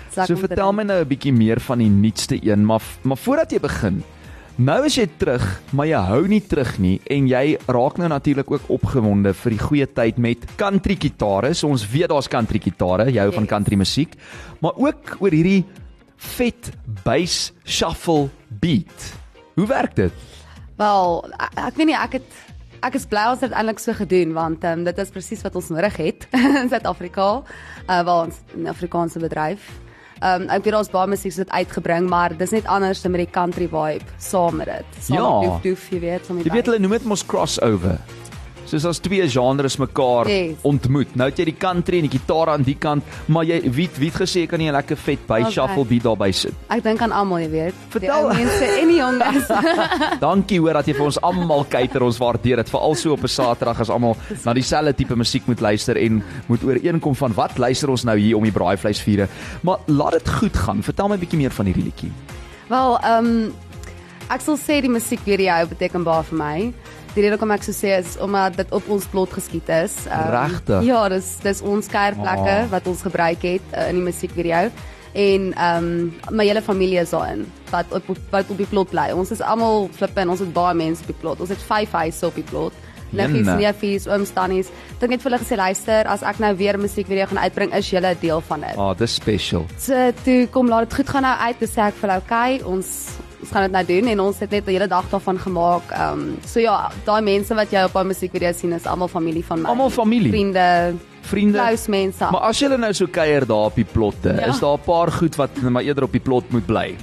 Dis 0.07 0.15
lekker 0.17 0.35
So 0.35 0.35
vertel 0.47 0.73
my 0.73 0.83
nou 0.83 1.01
'n 1.03 1.07
bietjie 1.07 1.33
meer 1.33 1.59
van 1.59 1.77
die 1.79 1.89
nuutste 1.89 2.39
een, 2.41 2.65
maar 2.65 2.81
maar 3.03 3.17
voordat 3.17 3.51
jy 3.51 3.59
begin, 3.59 4.03
nou 4.57 4.85
is 4.85 4.95
jy 4.97 5.07
terug, 5.19 5.45
maar 5.71 5.85
jy 5.85 6.01
hou 6.01 6.27
nie 6.27 6.41
terug 6.41 6.79
nie 6.79 6.99
en 7.05 7.27
jy 7.27 7.57
raak 7.67 7.97
nou 7.97 8.07
natuurlik 8.09 8.49
ook 8.51 8.69
opgewonde 8.69 9.33
vir 9.33 9.51
die 9.51 9.59
goeie 9.59 9.85
tyd 9.85 10.17
met 10.17 10.37
country 10.57 10.95
gitare. 10.99 11.53
So 11.53 11.67
ons 11.67 11.85
weet 11.85 12.09
daar's 12.09 12.27
country 12.27 12.57
gitare, 12.59 13.11
jy 13.11 13.19
hou 13.21 13.31
van 13.31 13.43
Yes. 13.43 13.49
country 13.49 13.75
musiek, 13.77 14.15
maar 14.59 14.73
ook 14.75 15.17
oor 15.19 15.29
hierdie 15.31 15.63
vet 16.17 16.71
bass 17.05 17.51
shuffle 17.63 18.29
beat. 18.49 19.13
Hoe 19.55 19.67
werk 19.67 19.95
dit? 19.95 20.11
Wel, 20.77 21.25
ek, 21.37 21.51
ek 21.67 21.75
weet 21.75 21.85
nie 21.87 21.95
ek 21.97 22.11
het 22.11 22.23
ek 22.85 22.93
is 22.93 23.05
bly 23.09 23.23
ons 23.31 23.41
het 23.41 23.51
eintlik 23.57 23.79
so 23.81 23.93
gedoen 23.97 24.33
want 24.33 24.63
um, 24.63 24.83
dit 24.85 24.97
is 25.01 25.09
presies 25.09 25.41
wat 25.41 25.55
ons 25.55 25.69
nodig 25.73 25.95
het 25.97 26.27
in 26.61 26.69
Suid-Afrika. 26.69 27.41
Uh 27.89 28.01
waar 28.05 28.25
ons 28.27 28.35
'n 28.55 28.67
Afrikaanse 28.67 29.19
bedryf. 29.19 29.59
Um 30.21 30.49
ek 30.49 30.63
weet 30.63 30.73
daar's 30.73 30.89
baie 30.93 31.07
musiek 31.07 31.33
wat 31.37 31.49
uitgebring, 31.49 32.09
maar 32.09 32.37
dis 32.37 32.51
net 32.51 32.65
anders 32.65 33.01
met 33.03 33.21
die 33.25 33.31
country 33.31 33.67
vibe 33.67 34.05
saam 34.17 34.55
met 34.55 34.65
dit. 34.67 34.85
Saam 35.03 35.17
Ja. 35.17 35.39
met 35.39 35.49
doef 35.49 35.61
doef, 35.61 35.89
jy 35.89 35.99
weet, 35.99 36.25
saam 36.25 36.35
met 36.37 36.45
Jy 36.45 36.51
weet 36.51 36.65
hulle 36.65 36.79
noem 36.79 36.91
dit 36.91 37.03
mos 37.05 37.25
crossover. 37.25 37.97
Soos 38.67 38.85
as 38.85 38.99
twee 38.99 39.23
genres 39.29 39.77
mekaar 39.79 40.27
Yes. 40.27 40.57
ontmoet. 40.63 41.15
Nou 41.15 41.29
het 41.29 41.37
jy 41.39 41.45
die 41.45 41.55
country 41.57 41.97
en 42.01 42.07
die 42.09 42.19
gitaar 42.19 42.49
aan 42.49 42.63
die 42.63 42.75
kant, 42.75 43.03
maar 43.27 43.43
jy 43.45 43.61
wie 43.71 43.89
wie 43.97 44.09
het 44.11 44.19
gesê 44.21 44.45
kan 44.47 44.59
jy 44.59 44.67
'n 44.67 44.73
lekker 44.75 44.97
vet 44.97 45.25
bass 45.27 45.41
Okay. 45.47 45.51
shuffle 45.51 45.85
beat 45.85 46.03
daarby 46.03 46.31
sit. 46.33 46.53
Ek 46.69 46.83
dink 46.83 47.01
aan 47.01 47.11
almal, 47.11 47.39
jy 47.39 47.49
weet. 47.49 47.73
Vertel. 47.89 48.29
Die 48.29 48.37
mense 48.43 48.65
en 48.81 48.87
die 48.87 48.97
jonges. 48.97 49.47
Dankie 50.19 50.59
hoor 50.59 50.73
dat 50.73 50.85
jy 50.87 50.93
vir 50.93 51.05
ons 51.05 51.21
almal 51.21 51.63
kuier. 51.69 52.03
Ons 52.03 52.17
waardeer 52.19 52.57
dit 52.57 52.69
veral 52.69 52.95
so 52.95 53.11
op 53.13 53.23
'n 53.23 53.27
Saterdag 53.27 53.79
as 53.79 53.89
almal 53.89 54.17
na 54.45 54.53
dieselfde 54.53 54.93
tipe 54.95 55.15
musiek 55.15 55.45
moet 55.47 55.59
luister 55.61 55.95
en 55.97 56.23
moet 56.47 56.63
ooreenkom 56.63 57.15
van 57.15 57.33
wat 57.33 57.57
luister 57.57 57.89
ons 57.89 58.03
nou 58.03 58.17
hier 58.17 58.35
om 58.35 58.43
die 58.43 58.51
braaivleisvure. 58.51 59.27
Maar 59.63 59.77
laat 59.87 60.11
dit 60.11 60.29
goed 60.29 60.55
gaan. 60.57 60.83
Vertel 60.83 61.07
my 61.07 61.15
'n 61.15 61.19
bietjie 61.19 61.37
meer 61.39 61.51
van 61.51 61.65
hierdie 61.65 61.83
liedjie. 61.83 62.11
Wel, 62.67 62.97
ehm 62.99 63.25
um, 63.25 63.53
ek 64.29 64.41
sal 64.41 64.57
sê 64.57 64.81
die 64.81 64.89
musiekvideo 64.89 65.67
beteken 65.69 66.03
baie 66.03 66.23
vir 66.23 66.37
my. 66.37 66.73
Die 67.17 67.23
rede 67.25 67.33
hoekom 67.33 67.49
ek 67.55 67.63
so 67.65 67.73
sê 67.73 67.95
is 67.97 68.13
omdat 68.21 68.59
dit 68.59 68.71
op 68.77 68.85
ons 68.93 69.05
plot 69.09 69.31
geskiet 69.33 69.69
is. 69.73 69.95
Um, 70.05 70.27
Regtig? 70.35 70.83
Ja, 70.85 70.99
dis 71.09 71.31
dis 71.41 71.63
ons 71.65 71.87
kuierplekke 71.89 72.57
Ah. 72.59 72.69
wat 72.69 72.85
ons 72.87 73.01
gebruik 73.01 73.41
het 73.41 73.61
uh, 73.73 73.87
in 73.89 73.97
die 73.97 74.03
musiekvideo. 74.05 74.69
En 75.17 75.47
ehm 75.57 75.87
um, 75.87 76.35
my 76.37 76.45
hele 76.45 76.61
familie 76.61 76.99
is 77.01 77.09
daarin 77.15 77.47
wat 77.71 77.89
op 77.91 78.11
wat 78.29 78.51
op 78.53 78.57
die 78.61 78.67
plot 78.69 78.89
bly. 78.93 79.07
Ons 79.17 79.31
is 79.33 79.41
almal 79.41 79.89
flippe 79.97 80.21
en 80.21 80.29
ons 80.29 80.39
het 80.45 80.53
baie 80.53 80.75
mense 80.77 81.01
op 81.01 81.07
die 81.09 81.17
plot. 81.23 81.41
Ons 81.41 81.49
het 81.49 81.63
5 81.71 81.91
huise 82.03 82.25
op 82.29 82.35
die 82.37 82.45
plot. 82.51 82.73
Liggies, 83.11 83.45
Jenne. 83.47 83.55
neefies, 83.55 84.05
ooms, 84.07 84.29
tannies. 84.35 84.67
Ek 84.67 85.05
het 85.07 85.09
net 85.09 85.21
vir 85.23 85.31
hulle 85.31 85.39
gesê 85.41 85.55
luister, 85.57 86.05
as 86.11 86.21
ek 86.21 86.39
nou 86.43 86.53
weer 86.59 86.77
'n 86.77 86.81
musiekvideo 86.81 87.25
gaan 87.25 87.37
uitbring, 87.39 87.73
is 87.73 87.89
julle 87.89 88.13
'n 88.13 88.17
deel 88.21 88.41
van 88.41 88.59
dit. 88.61 88.77
Ah, 88.77 88.93
dis 88.97 89.13
special. 89.15 89.65
So 89.79 90.11
toe 90.23 90.47
kom 90.51 90.67
laat 90.69 90.89
dit 90.89 90.93
goed 90.99 91.09
gaan 91.09 91.23
nou 91.23 91.37
uit. 91.39 91.59
Dis 91.59 91.71
sê 91.71 91.81
ek 91.87 91.93
vir 91.95 92.09
hulle, 92.09 92.21
okay, 92.21 92.61
ons 92.65 93.17
ons 93.41 93.49
gaan 93.51 93.61
dit 93.63 93.71
nou 93.71 93.85
doen 93.85 94.07
en 94.11 94.19
ons 94.19 94.39
het 94.39 94.49
net 94.51 94.65
'n 94.65 94.69
hele 94.71 94.87
dag 94.87 95.05
daarvan 95.09 95.39
gemaak. 95.39 95.91
Ehm 95.91 96.19
um, 96.19 96.37
so 96.45 96.59
ja, 96.59 96.91
daai 97.05 97.21
mense 97.21 97.53
wat 97.55 97.71
jy 97.71 97.83
op 97.83 97.93
daai 97.93 98.05
musiekvideo 98.05 98.51
sien 98.53 98.73
is 98.73 98.85
almal 98.85 99.07
familie 99.07 99.45
van 99.45 99.61
my. 99.61 99.69
Almal 99.69 99.89
familie? 99.89 100.31
Vriende, 100.31 100.95
Vriende. 101.21 101.57
close 101.57 101.89
mense. 101.89 102.25
Maar 102.31 102.41
as 102.41 102.59
jy 102.59 102.67
nou 102.67 102.93
so 102.93 103.05
kuier 103.07 103.45
daar 103.45 103.65
op 103.65 103.75
die 103.75 103.85
plotte, 103.85 104.29
Ja. 104.33 104.47
is 104.47 104.59
daar 104.59 104.77
'n 104.77 104.83
paar 104.85 105.11
goed 105.11 105.35
wat 105.35 105.49
maar 105.61 105.83
eerder 105.83 106.03
op 106.03 106.11
die 106.11 106.21
plot 106.21 106.49
moet 106.51 106.65
bly. 106.65 106.95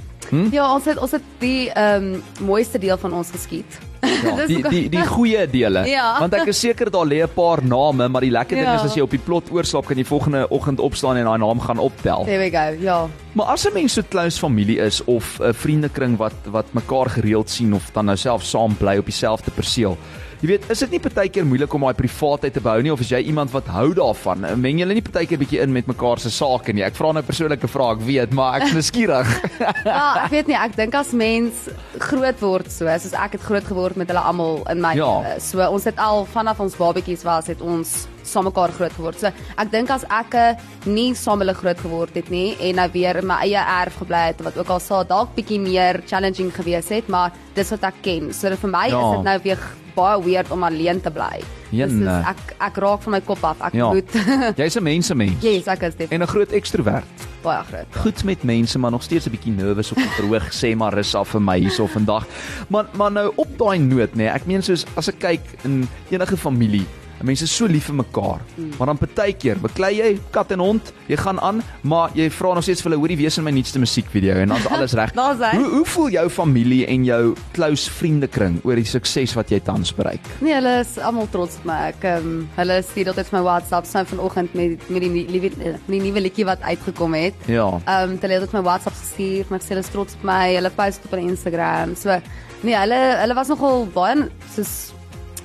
Ja, 0.51 0.73
ons 0.73 0.85
het 0.85 0.97
ons 0.97 1.11
het 1.11 1.21
die 1.39 1.69
ehm 1.71 2.03
um, 2.13 2.23
mooiste 2.41 2.79
deel 2.79 2.97
van 2.97 3.13
ons 3.13 3.31
geskiet. 3.31 3.79
Ja, 4.05 4.45
die 4.51 4.61
die 4.69 4.89
die 4.89 5.05
goeie 5.05 5.47
dele. 5.49 5.83
Ja. 5.95 6.19
Want 6.19 6.33
ek 6.33 6.47
is 6.47 6.59
seker 6.59 6.89
daar 6.91 7.05
lê 7.05 7.21
'n 7.23 7.29
paar 7.33 7.63
name, 7.63 8.07
maar 8.07 8.21
die 8.21 8.31
lekker 8.31 8.55
ding 8.55 8.67
Ja. 8.67 8.75
is 8.75 8.83
as 8.83 8.95
jy 8.95 9.01
op 9.01 9.09
die 9.11 9.19
plot 9.25 9.51
oorslaap, 9.51 9.85
kan 9.85 9.97
jy 9.97 10.03
volgende 10.05 10.47
oggend 10.49 10.79
opstaan 10.79 11.17
en 11.17 11.25
daai 11.25 11.37
naam 11.39 11.59
gaan 11.59 11.77
optel. 11.79 12.23
There 12.25 12.39
we 12.39 12.49
go. 12.51 12.75
Ja. 12.83 13.07
Maar 13.33 13.45
as 13.45 13.65
'n 13.67 13.73
mens 13.73 13.93
so 13.93 14.01
close 14.09 14.39
familie 14.39 14.79
is 14.79 15.03
of 15.05 15.39
'n 15.39 15.53
vriendekring 15.53 16.17
wat 16.17 16.33
wat 16.51 16.65
mekaar 16.73 17.09
gereeld 17.09 17.49
sien 17.49 17.73
of 17.73 17.89
dan 17.93 18.05
nou 18.05 18.17
self 18.17 18.43
saam 18.43 18.75
bly 18.77 18.97
op 18.97 19.05
dieselfde 19.05 19.51
perseel. 19.51 19.97
Jy 20.41 20.47
weet, 20.51 20.65
is 20.69 20.79
dit 20.83 20.91
nie 20.91 20.99
partykeer 20.99 21.45
moeilik 21.47 21.73
om 21.73 21.81
daai 21.87 21.93
privaatheid 21.97 22.53
te 22.53 22.61
behou 22.61 22.81
nie 22.83 22.91
of 22.93 22.99
is 23.01 23.09
jy 23.09 23.21
iemand 23.31 23.51
wat 23.53 23.67
hou 23.71 23.93
daarvan? 23.97 24.43
Meng 24.61 24.79
julle 24.81 24.93
nie 24.97 25.01
partykeer 25.05 25.39
bietjie 25.41 25.61
in 25.63 25.71
met 25.73 25.87
mekaar 25.87 26.19
se 26.19 26.29
sake 26.29 26.73
nie? 26.75 26.83
Ek 26.83 26.95
vra 26.95 27.11
nou 27.13 27.21
'n 27.23 27.25
persoonlike 27.25 27.67
vraag, 27.67 27.97
ek 28.01 28.05
weet, 28.05 28.33
maar 28.33 28.59
ek 28.61 28.67
is 28.67 28.73
nuuskierig. 28.73 29.27
Wel, 29.85 30.15
ek 30.25 30.31
weet 30.31 30.47
nie, 30.47 30.55
ek 30.59 30.75
dink 30.75 30.93
as 30.95 31.13
mens 31.13 31.69
groot 31.99 32.39
word 32.41 32.71
so, 32.71 32.85
soos 32.85 33.13
ek 33.13 33.31
het 33.39 33.41
groot 33.41 33.63
geword 33.65 33.95
met 33.95 34.07
hulle 34.07 34.19
almal 34.21 34.63
in 34.69 34.81
my 34.81 34.93
Ja. 34.95 35.21
lewe. 35.21 35.39
So 35.39 35.59
ons 35.71 35.83
het 35.85 35.97
al 35.97 36.25
vanaf 36.25 36.59
ons 36.59 36.75
babetjies 36.75 37.23
was 37.23 37.47
het 37.47 37.61
ons 37.61 38.07
saam 38.25 38.43
mekaar 38.49 38.71
groot 38.71 38.91
geword. 38.97 39.19
So 39.19 39.27
ek 39.57 39.71
dink 39.71 39.89
as 39.89 40.03
ek 40.09 40.33
eh, 40.33 40.55
nie 40.85 41.13
saam 41.13 41.39
hulle 41.39 41.53
groot 41.53 41.79
geword 41.79 42.13
het 42.15 42.29
nie 42.29 42.55
en 42.59 42.75
nou 42.75 42.89
weer 42.93 43.17
in 43.17 43.27
my 43.27 43.39
eie 43.45 43.61
erf 43.83 43.97
gebly 44.01 44.27
het 44.33 44.41
wat 44.41 44.57
ook 44.57 44.69
al 44.69 44.79
sou 44.79 45.03
dalk 45.07 45.35
bietjie 45.35 45.59
meer 45.59 46.01
challenging 46.07 46.51
gewees 46.55 46.89
het, 46.89 47.07
maar 47.07 47.31
dis 47.55 47.69
wat 47.71 47.83
ek 47.83 48.01
ken. 48.01 48.33
So 48.33 48.49
vir 48.55 48.69
my 48.69 48.87
Ja. 48.89 48.99
is 48.99 49.15
dit 49.17 49.23
nou 49.23 49.39
weer 49.43 49.59
baie 49.95 50.21
weird 50.23 50.51
om 50.51 50.63
alleen 50.63 51.01
te 51.01 51.09
bly. 51.11 51.39
Dis 51.71 51.79
Jenne. 51.79 52.19
is 52.19 52.25
ek 52.27 52.55
ek 52.61 52.75
raak 52.77 53.01
van 53.01 53.11
my 53.11 53.21
kop 53.21 53.43
af. 53.43 53.61
Ek 53.61 53.73
Ja. 53.73 53.93
moet 53.93 54.11
Jy's 54.59 54.75
'n 54.77 54.83
mensemens 54.83 55.41
Yes, 55.41 55.67
ek 55.67 55.83
is 55.83 55.95
dit 55.95 56.11
en 56.11 56.21
'n 56.21 56.27
groot 56.27 56.51
ekstrovert. 56.51 57.05
baie 57.43 57.63
groot. 57.63 57.85
goed 58.01 58.23
met 58.23 58.43
mense 58.43 58.79
maar 58.79 58.91
nog 58.91 59.03
steeds 59.03 59.25
'n 59.27 59.31
bietjie 59.31 59.51
nervus 59.53 59.91
op 59.91 59.97
die 59.97 60.09
verhoog 60.17 60.51
sê 60.51 60.75
maar 60.75 60.93
rus 60.93 61.15
af 61.15 61.27
vir 61.29 61.41
my 61.41 61.59
hierso 61.59 61.87
vandag. 61.87 62.25
Maar 62.69 62.85
maar 62.97 63.11
nou 63.11 63.31
op 63.35 63.57
daai 63.57 63.77
noot 63.79 64.11
nê, 64.13 64.17
nee, 64.17 64.27
ek 64.27 64.45
meen 64.47 64.61
soos 64.63 64.85
as 64.97 65.07
ek 65.09 65.19
kyk 65.19 65.41
in 65.63 65.87
enige 66.09 66.37
familie 66.37 66.85
Mense 67.23 67.45
is 67.47 67.55
so 67.55 67.67
lief 67.69 67.89
vir 67.89 67.95
mekaar. 68.01 68.41
Mm. 68.55 68.73
Maar 68.77 68.91
dan 68.91 68.99
partykeer 69.01 69.61
beklei 69.63 69.93
jy 69.99 70.11
kat 70.35 70.51
en 70.55 70.63
hond, 70.63 70.91
jy 71.07 71.17
gaan 71.21 71.39
aan, 71.39 71.61
maar 71.81 72.13
jy 72.17 72.27
vra 72.33 72.53
nog 72.57 72.65
steeds 72.65 72.83
vir 72.83 72.91
hulle 72.91 73.01
hoorie 73.01 73.17
wees 73.19 73.37
in 73.39 73.45
my 73.47 73.53
nuutste 73.55 73.79
musiekvideo 73.81 74.37
en 74.43 74.53
dan's 74.53 74.67
alles 74.67 74.95
reg. 74.97 75.13
Hoe 75.55 75.67
hoe 75.75 75.85
voel 75.85 76.09
jou 76.15 76.25
familie 76.29 76.85
en 76.91 77.05
jou 77.05 77.21
close 77.55 77.91
vriendekring 77.91 78.59
oor 78.65 78.79
die 78.79 78.87
sukses 78.87 79.35
wat 79.37 79.51
jy 79.53 79.59
tans 79.63 79.93
bereik? 79.95 80.23
Nee, 80.43 80.55
hulle 80.57 80.79
is 80.81 80.95
almal 80.99 81.29
trots 81.33 81.59
op 81.61 81.69
my. 81.69 81.79
Ek 81.93 82.07
ehm 82.07 82.29
um, 82.31 82.41
hulle 82.57 82.79
stuur 82.85 83.11
altyd 83.11 83.31
vir 83.31 83.37
my 83.37 83.43
WhatsApp 83.45 83.89
sy 83.89 84.03
vanoggend 84.11 84.55
met 84.57 84.89
met 84.89 85.05
die 85.05 85.11
nuwe 85.13 85.51
die 85.87 86.01
nuwe 86.01 86.25
liedjie 86.25 86.47
wat 86.47 86.63
uitgekom 86.65 87.17
het. 87.17 87.47
Ja. 87.51 87.67
Ehm 87.77 88.15
um, 88.15 88.17
hulle 88.21 88.39
het 88.39 88.47
dit 88.47 88.57
my 88.57 88.63
WhatsApp 88.65 88.97
gestuur, 88.99 89.45
maar 89.49 89.61
ek 89.61 89.67
sê 89.67 89.75
hulle 89.75 89.85
is 89.85 89.93
trots 89.93 90.19
op 90.19 90.27
my. 90.27 90.43
Hulle 90.57 90.73
post 90.75 91.05
op 91.05 91.15
hulle 91.15 91.29
Instagram. 91.31 91.95
So 91.99 92.19
nee, 92.65 92.75
hulle 92.75 93.01
hulle 93.21 93.37
was 93.37 93.51
nogal 93.53 93.87
baie 93.95 94.27
soos 94.55 94.75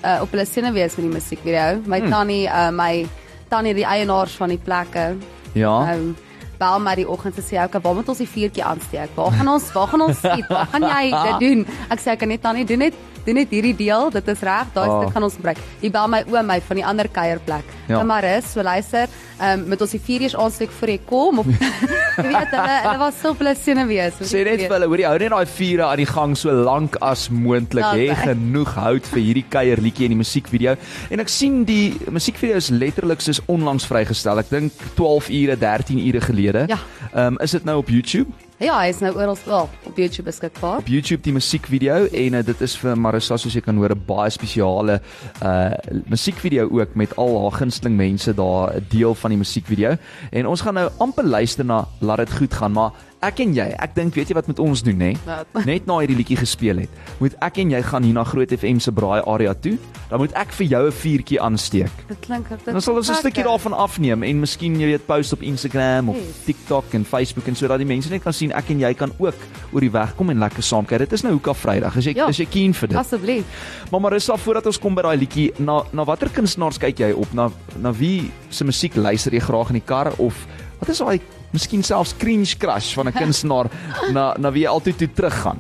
uh, 0.04 0.20
op 0.22 0.32
hulle 0.34 0.46
senuwees 0.48 0.96
met 0.96 1.06
die 1.06 1.12
musiekvideo. 1.14 1.82
My 1.86 2.00
hmm. 2.00 2.10
tannie, 2.10 2.46
uh, 2.48 2.70
my 2.74 3.06
tannie 3.48 3.74
die 3.74 3.86
eienaars 3.86 4.34
van 4.40 4.54
die 4.54 4.60
plekke. 4.62 5.14
Ja. 5.58 5.74
Um, 5.94 6.16
bel 6.60 6.80
my 6.84 6.94
die 6.98 7.08
oggend 7.08 7.34
te 7.34 7.42
sê, 7.42 7.56
"Oké, 7.64 7.80
waar 7.80 7.94
moet 7.94 8.08
ons 8.08 8.18
die 8.20 8.28
vuurtjie 8.28 8.64
aansteek? 8.64 9.14
Waar 9.16 9.32
gaan 9.32 9.48
ons, 9.48 9.72
waar 9.72 9.88
gaan 9.88 10.00
ons 10.00 10.18
skiet? 10.24 10.48
Waar 10.48 10.68
gaan 10.72 10.84
jy 10.84 11.04
dit 11.10 11.40
doen?" 11.40 11.66
Ek 11.88 12.00
sê, 12.00 12.12
"Ek 12.12 12.18
kan 12.18 12.28
net 12.28 12.42
tannie 12.42 12.64
doen 12.64 12.78
net 12.78 12.94
doen 13.24 13.34
net 13.34 13.50
hierdie 13.50 13.76
deel, 13.76 14.10
dit 14.10 14.28
is 14.28 14.40
reg, 14.40 14.66
daai 14.74 14.88
Ah. 14.88 15.00
stuk 15.02 15.12
gaan 15.12 15.22
ons 15.22 15.34
gebruik." 15.34 15.58
Die 15.80 15.90
bel 15.90 16.08
my 16.08 16.24
oom 16.30 16.46
my 16.46 16.60
van 16.60 16.76
die 16.76 16.86
ander 16.86 17.08
kuierplek. 17.08 17.64
Ja. 17.88 17.96
Ja. 17.98 18.04
Maar 18.04 18.24
is, 18.24 18.52
so 18.52 18.62
luister, 18.62 19.08
ehm 19.40 19.60
um, 19.60 19.68
met 19.68 19.80
ons 19.80 19.90
die 19.90 20.00
vuurtjies 20.00 20.36
aansteek 20.36 20.70
voor 20.70 20.88
jy 20.88 20.98
kom 21.06 21.38
of 21.38 21.46
jy 22.20 22.26
weet 22.28 22.50
hulle 22.50 22.76
hulle 22.84 22.98
was 23.06 23.14
so 23.22 23.34
hulle 23.38 23.54
senuwees. 23.56 24.14
Sê 24.20 24.44
net 24.44 24.60
vir 24.66 24.74
hulle, 24.76 24.86
hoorie, 24.86 25.06
hou 25.06 25.18
net 25.18 25.30
daai 25.30 25.46
vure 25.46 25.84
aan 25.86 25.96
die 26.02 26.06
gang 26.06 26.36
so 26.36 26.52
lank 26.52 26.96
as 27.00 27.28
moontlik. 27.30 27.84
Ja, 27.84 27.92
Hê 28.14 28.14
genoeg 28.32 28.74
hout 28.74 29.06
vir 29.06 29.20
hierdie 29.22 29.44
kuierliedjie 29.48 30.04
en 30.08 30.14
die 30.16 30.20
musiekvideo. 30.20 30.76
En 31.10 31.20
ek 31.20 31.28
sien 31.28 31.64
die 31.64 31.96
musiekvideo 32.10 32.56
is 32.56 32.68
letterlik 32.70 33.20
soos 33.20 33.40
onlangs 33.46 33.86
vrygestel. 33.86 34.38
Ek 34.38 34.50
dink 34.50 34.72
12 34.96 35.28
ure, 35.30 35.56
13 35.56 35.98
ure 36.08 36.20
gelede. 36.20 36.64
Ja. 36.68 36.78
Ehm 37.14 37.34
um, 37.34 37.38
is 37.40 37.50
dit 37.50 37.64
nou 37.64 37.78
op 37.78 37.88
YouTube? 37.88 38.30
Ja, 38.60 38.74
hy 38.76 38.90
is 38.92 38.98
nou 39.00 39.14
oral 39.16 39.38
wel 39.46 39.70
op 39.88 39.96
YouTube 39.96 40.26
beskikbaar. 40.28 40.82
Op 40.82 40.88
YouTube 40.92 41.24
die 41.24 41.32
musiekvideo 41.32 42.10
en 42.12 42.34
uh, 42.36 42.42
dit 42.44 42.60
is 42.60 42.74
vir 42.76 42.98
Marissa 43.00 43.38
soos 43.40 43.54
jy 43.56 43.62
kan 43.64 43.78
hoor 43.80 43.94
'n 43.94 44.02
baie 44.04 44.28
spesiale 44.28 44.98
uh 45.40 45.72
musiekvideo 46.12 46.68
ook 46.68 46.92
met 46.94 47.16
al 47.16 47.40
haar 47.40 47.56
gunsteling 47.56 47.96
mense 47.96 48.34
daar 48.36 48.76
'n 48.76 48.84
deel 48.92 49.14
van 49.14 49.30
die 49.30 49.38
musiekvideo. 49.38 49.96
En 50.30 50.46
ons 50.46 50.60
gaan 50.60 50.74
nou 50.74 50.90
amper 50.98 51.24
luister 51.24 51.64
na 51.64 51.88
Laat 52.00 52.18
dit 52.18 52.36
goed 52.36 52.54
gaan, 52.54 52.72
maar 52.72 52.92
ek 53.22 53.40
en 53.40 53.52
jy, 53.54 53.66
ek 53.78 53.94
dink 53.94 54.14
weet 54.14 54.28
jy 54.28 54.34
wat 54.34 54.46
met 54.48 54.58
ons 54.58 54.82
doen 54.82 54.96
nê? 54.96 55.16
Wat? 55.26 55.46
Net 55.68 55.86
na 55.86 55.98
hierdie 56.00 56.16
liedjie 56.16 56.36
gespeel 56.40 56.78
het, 56.78 56.90
moet 57.20 57.34
ek 57.40 57.58
en 57.58 57.70
jy 57.70 57.82
gaan 57.82 58.02
hier 58.02 58.14
na 58.14 58.24
Groot 58.24 58.48
FM 58.56 58.78
se 58.80 58.90
braai 58.92 59.20
area 59.26 59.52
toe. 59.54 59.76
Dan 60.10 60.18
moet 60.18 60.32
ek 60.34 60.52
vir 60.52 60.66
jou 60.66 60.86
'n 60.88 60.92
vuurtjie 60.92 61.40
aansteek. 61.40 61.90
Dit 62.08 62.20
klink 62.20 62.48
dit. 62.48 62.64
Dan 62.64 62.80
sal 62.80 62.96
ons 62.96 63.10
'n 63.10 63.14
stukkie 63.14 63.44
daarvan 63.44 63.72
afneem 63.72 64.22
en 64.24 64.40
miskien 64.40 64.74
jy 64.80 64.86
weet 64.96 65.06
post 65.06 65.32
op 65.32 65.42
Instagram 65.42 66.08
of 66.08 66.16
Yes. 66.16 66.44
TikTok 66.46 66.94
en 66.94 67.04
Facebook 67.04 67.46
en 67.46 67.54
sodat 67.54 67.78
die 67.78 67.86
mense 67.86 68.08
net 68.10 68.22
kan 68.22 68.32
sien 68.32 68.52
ek 68.52 68.70
en 68.70 68.80
jy 68.80 68.94
kan 68.94 69.12
ook 69.18 69.34
oor 69.72 69.80
die 69.80 69.90
weg 69.92 70.16
kom 70.16 70.30
en 70.30 70.38
lekker 70.38 70.62
saam 70.62 70.84
kuier. 70.86 70.98
Dit 71.00 71.12
is 71.12 71.22
nou 71.22 71.32
Hoeka 71.32 71.52
Vrydag. 71.54 71.96
Is 71.96 72.04
jy 72.06 72.14
Ja. 72.16 72.26
is 72.28 72.38
jy 72.38 72.46
keen 72.46 72.72
vir 72.74 72.88
dit? 72.88 72.96
Asseblief. 72.98 73.44
Maar 73.92 74.00
Marissa, 74.00 74.36
voordat 74.36 74.66
ons 74.66 74.78
kom 74.78 74.94
by 74.94 75.02
daai 75.02 75.16
liedjie, 75.18 75.52
na 75.58 75.82
na 75.92 76.04
watter 76.04 76.28
kunstenaars 76.28 76.78
kyk 76.78 76.98
jy 76.98 77.12
op? 77.12 77.32
Na 77.34 77.50
na 77.80 77.92
wie 77.92 78.30
se 78.50 78.64
musiek 78.64 78.94
luister 78.96 79.32
jy 79.32 79.40
graag 79.40 79.68
in 79.68 79.74
die 79.74 79.86
kar 79.86 80.12
of 80.18 80.46
wat 80.80 80.88
is 80.88 80.98
daai 80.98 81.20
miskien 81.52 81.82
selfs 81.82 82.14
cringe 82.18 82.56
crush 82.58 82.94
van 82.94 83.06
'n 83.08 83.12
kunstenaar 83.22 83.66
na 84.12 84.34
na 84.38 84.50
wie 84.50 84.62
jy 84.64 84.68
altyd 84.70 84.98
toe 84.98 85.08
teruggaan? 85.14 85.58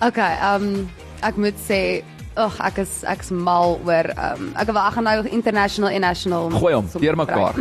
Okay, 0.00 0.34
ehm 0.40 0.62
um, 0.62 0.88
ek 1.22 1.36
moet 1.36 1.54
sê 1.68 2.02
Ag 2.34 2.60
ek 2.64 2.78
is 2.78 3.02
ek's 3.04 3.28
mal 3.30 3.76
oor 3.84 4.06
ehm 4.16 4.40
um, 4.40 4.52
ek 4.56 4.66
wil 4.66 4.76
ek 4.78 4.92
gaan 4.94 5.04
nou 5.04 5.26
international 5.28 5.90
en 5.90 6.00
national 6.00 6.50
Gooi 6.50 6.72
hom 6.74 6.88
sommer 6.88 7.04
deur 7.08 7.16
mekaar. 7.16 7.54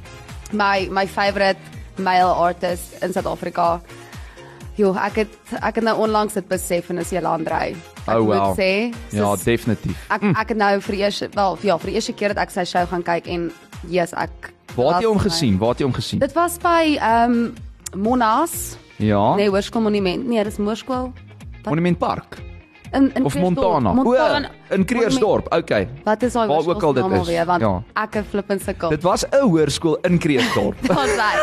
my 0.52 0.88
my 0.90 1.06
favorite 1.06 1.58
male 1.98 2.32
artist 2.34 3.02
in 3.02 3.12
Suid-Afrika. 3.12 3.80
Jo, 4.78 4.92
ek 4.94 5.14
het 5.24 5.32
ek 5.62 5.74
het 5.80 5.84
nou 5.84 5.96
onlangs 6.04 6.34
dit 6.34 6.48
besef 6.48 6.90
en 6.90 6.98
is 6.98 7.10
Jelandrey. 7.10 7.74
Ek 8.06 8.14
Oh, 8.16 8.24
wow. 8.24 8.48
moet 8.48 8.58
sê, 8.58 8.94
Ja, 9.10 9.24
soos- 9.34 9.42
definitief. 9.44 9.96
ek 10.10 10.22
ek 10.22 10.48
het 10.48 10.56
nou 10.56 10.80
vir 10.80 10.94
eers 10.94 11.22
wel 11.34 11.58
ja, 11.62 11.76
vir 11.78 11.86
die 11.90 11.94
eerste 11.94 12.12
keer 12.12 12.28
dat 12.34 12.38
ek 12.46 12.50
sy 12.50 12.64
show 12.64 12.86
gaan 12.86 13.02
kyk 13.02 13.26
en 13.26 13.52
yes, 13.88 14.12
ek 14.14 14.52
Waar 14.78 14.94
het 14.94 15.02
jy 15.02 15.08
hom 15.08 15.18
gesien? 15.18 15.58
Waar 15.58 15.74
het 15.74 15.78
jy 15.78 15.84
hom 15.84 15.94
gesien? 15.94 16.18
Dit 16.22 16.32
was 16.32 16.58
by 16.62 16.96
ehm 16.98 17.38
um, 17.38 17.54
Monas. 17.96 18.76
Ja. 18.96 19.34
Nee, 19.34 19.48
Hoërskool 19.48 19.82
Monument. 19.82 20.26
Nee, 20.26 20.44
dis 20.44 20.56
Moerskool. 20.56 21.12
Monument 21.64 21.98
Park 21.98 22.38
In 22.92 23.10
in 23.14 23.24
of 23.24 23.32
Kreersdorp. 23.32 23.54
Montana. 23.56 23.92
Montana. 23.92 24.48
O, 24.70 24.74
in 24.74 24.84
Kreersdorp. 24.84 25.52
Okay. 25.54 25.88
Wat 26.04 26.22
is 26.22 26.32
daai 26.32 26.48
Waar 26.48 26.66
ook 26.68 26.82
al 26.82 26.92
dit 26.92 27.04
is, 27.04 27.18
alweer 27.18 27.44
want 27.46 27.60
ja. 27.60 27.82
ek 27.94 28.14
het 28.14 28.24
flippend 28.30 28.62
sukkel. 28.62 28.88
Dit 28.90 29.02
was 29.02 29.24
'n 29.24 29.40
hoërskool 29.48 29.98
in 30.02 30.18
Kreersdorp. 30.18 30.76
was 30.86 31.10
hy. 31.16 31.36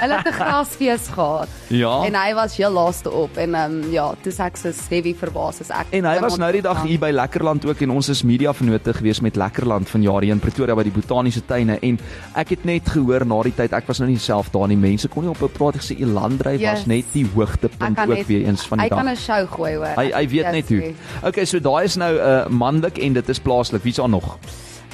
Hulle 0.00 0.16
het 0.16 0.26
'n 0.26 0.32
grasfees 0.32 1.08
gehad. 1.08 1.48
Ja. 1.68 2.04
En 2.04 2.14
hy 2.14 2.34
was 2.34 2.56
heel 2.56 2.70
laaste 2.70 3.10
op 3.10 3.36
en 3.36 3.54
ehm 3.54 3.72
um, 3.84 3.90
ja, 3.90 4.14
dis 4.22 4.38
ek 4.38 4.56
so 4.56 4.70
heavy 4.90 5.14
verbaas 5.14 5.60
as 5.60 5.70
ek. 5.70 5.86
En 5.90 6.04
hy 6.04 6.18
was 6.20 6.36
nou 6.36 6.52
die 6.52 6.62
dag 6.62 6.82
hier 6.82 6.98
by 6.98 7.10
Lekkerland 7.10 7.64
ook 7.66 7.80
en 7.80 7.90
ons 7.90 8.08
is 8.08 8.22
media 8.22 8.52
vennote 8.52 8.92
gewees 8.94 9.20
met 9.20 9.36
Lekkerland 9.36 9.88
van 9.88 10.02
jare 10.02 10.26
in 10.26 10.38
Pretoria 10.38 10.74
by 10.74 10.82
die 10.82 10.92
botaniese 10.92 11.42
tuine 11.46 11.78
en 11.82 11.98
ek 12.34 12.48
het 12.48 12.64
net 12.64 12.88
gehoor 12.88 13.26
na 13.26 13.42
die 13.42 13.54
tyd 13.54 13.72
ek 13.72 13.86
was 13.86 13.98
nou 13.98 14.08
nie 14.10 14.18
self 14.18 14.50
daar 14.50 14.68
nie 14.68 14.76
mense 14.76 15.08
kon 15.08 15.22
nie 15.24 15.30
op 15.30 15.42
'n 15.42 15.48
praat 15.48 15.76
gesê 15.76 15.98
Elandrey 16.00 16.52
was 16.58 16.60
Yes. 16.78 16.86
net 16.86 17.04
die 17.12 17.24
Ek 17.24 17.30
hoogtepunt 17.34 17.98
ook 17.98 18.06
net 18.08 18.26
weer 18.26 18.46
eens 18.46 18.66
van 18.66 18.78
die 18.78 18.84
Hy 18.84 18.88
dag. 18.88 18.98
kan 18.98 19.08
'n 19.08 19.16
show 19.16 19.46
gooi 19.50 19.74
hoor. 19.76 19.86
Hy 19.96 20.10
hy 20.12 20.26
weet 20.28 20.44
Yes, 20.44 20.52
net 20.52 20.68
hoe. 20.68 20.79
Nee. 20.80 20.94
Okay, 21.22 21.44
so 21.44 21.58
daai 21.60 21.84
is 21.84 21.96
nou 21.96 22.12
'n 22.14 22.20
uh, 22.20 22.46
manlik 22.48 22.98
en 22.98 23.12
dit 23.12 23.28
is 23.28 23.40
plaaslik. 23.40 23.82
Wie's 23.82 23.96
daar 23.96 24.08
nog? 24.08 24.38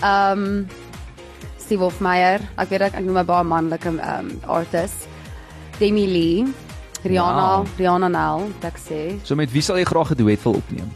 Ehm 0.03 0.39
um, 0.39 0.67
Steve 1.67 1.83
Hofmeyer, 1.83 2.41
ek 2.63 2.69
weet 2.71 2.81
ek, 2.81 2.95
ek 2.95 3.05
noem 3.05 3.15
my 3.19 3.25
baie 3.27 3.45
manlike 3.45 3.89
ehm 3.89 4.29
um, 4.31 4.41
artist. 4.47 5.09
Demi 5.79 6.07
Lee, 6.07 6.47
Rihanna, 7.03 7.59
Wow. 7.59 7.67
Rihanna 7.79 8.09
Nel, 8.09 8.47
wat 8.61 8.65
ek 8.73 8.79
sê. 8.79 9.01
So 9.23 9.35
met 9.35 9.51
wie 9.53 9.63
sal 9.63 9.77
jy 9.79 9.85
graag 9.85 10.11
'n 10.15 10.17
duet 10.17 10.43
wil 10.43 10.55
opneem? 10.63 10.91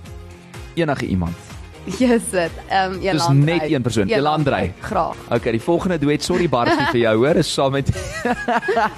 Enige 0.75 1.07
iemand. 1.07 1.50
Yes, 1.85 2.23
dit. 2.31 2.51
Ehm 2.69 2.93
um, 2.93 3.01
Dis 3.01 3.29
net 3.29 3.63
een 3.71 3.83
persoon, 3.83 4.07
Jelandrey. 4.09 4.75
Graag. 4.81 5.17
Okay, 5.31 5.53
die 5.53 5.61
volgende 5.61 5.99
duet, 5.99 6.23
sorry 6.23 6.49
Bartie 6.49 6.87
vir 6.93 7.01
jou 7.01 7.17
hoor, 7.17 7.41
is 7.41 7.53
saam 7.53 7.73
met 7.73 7.89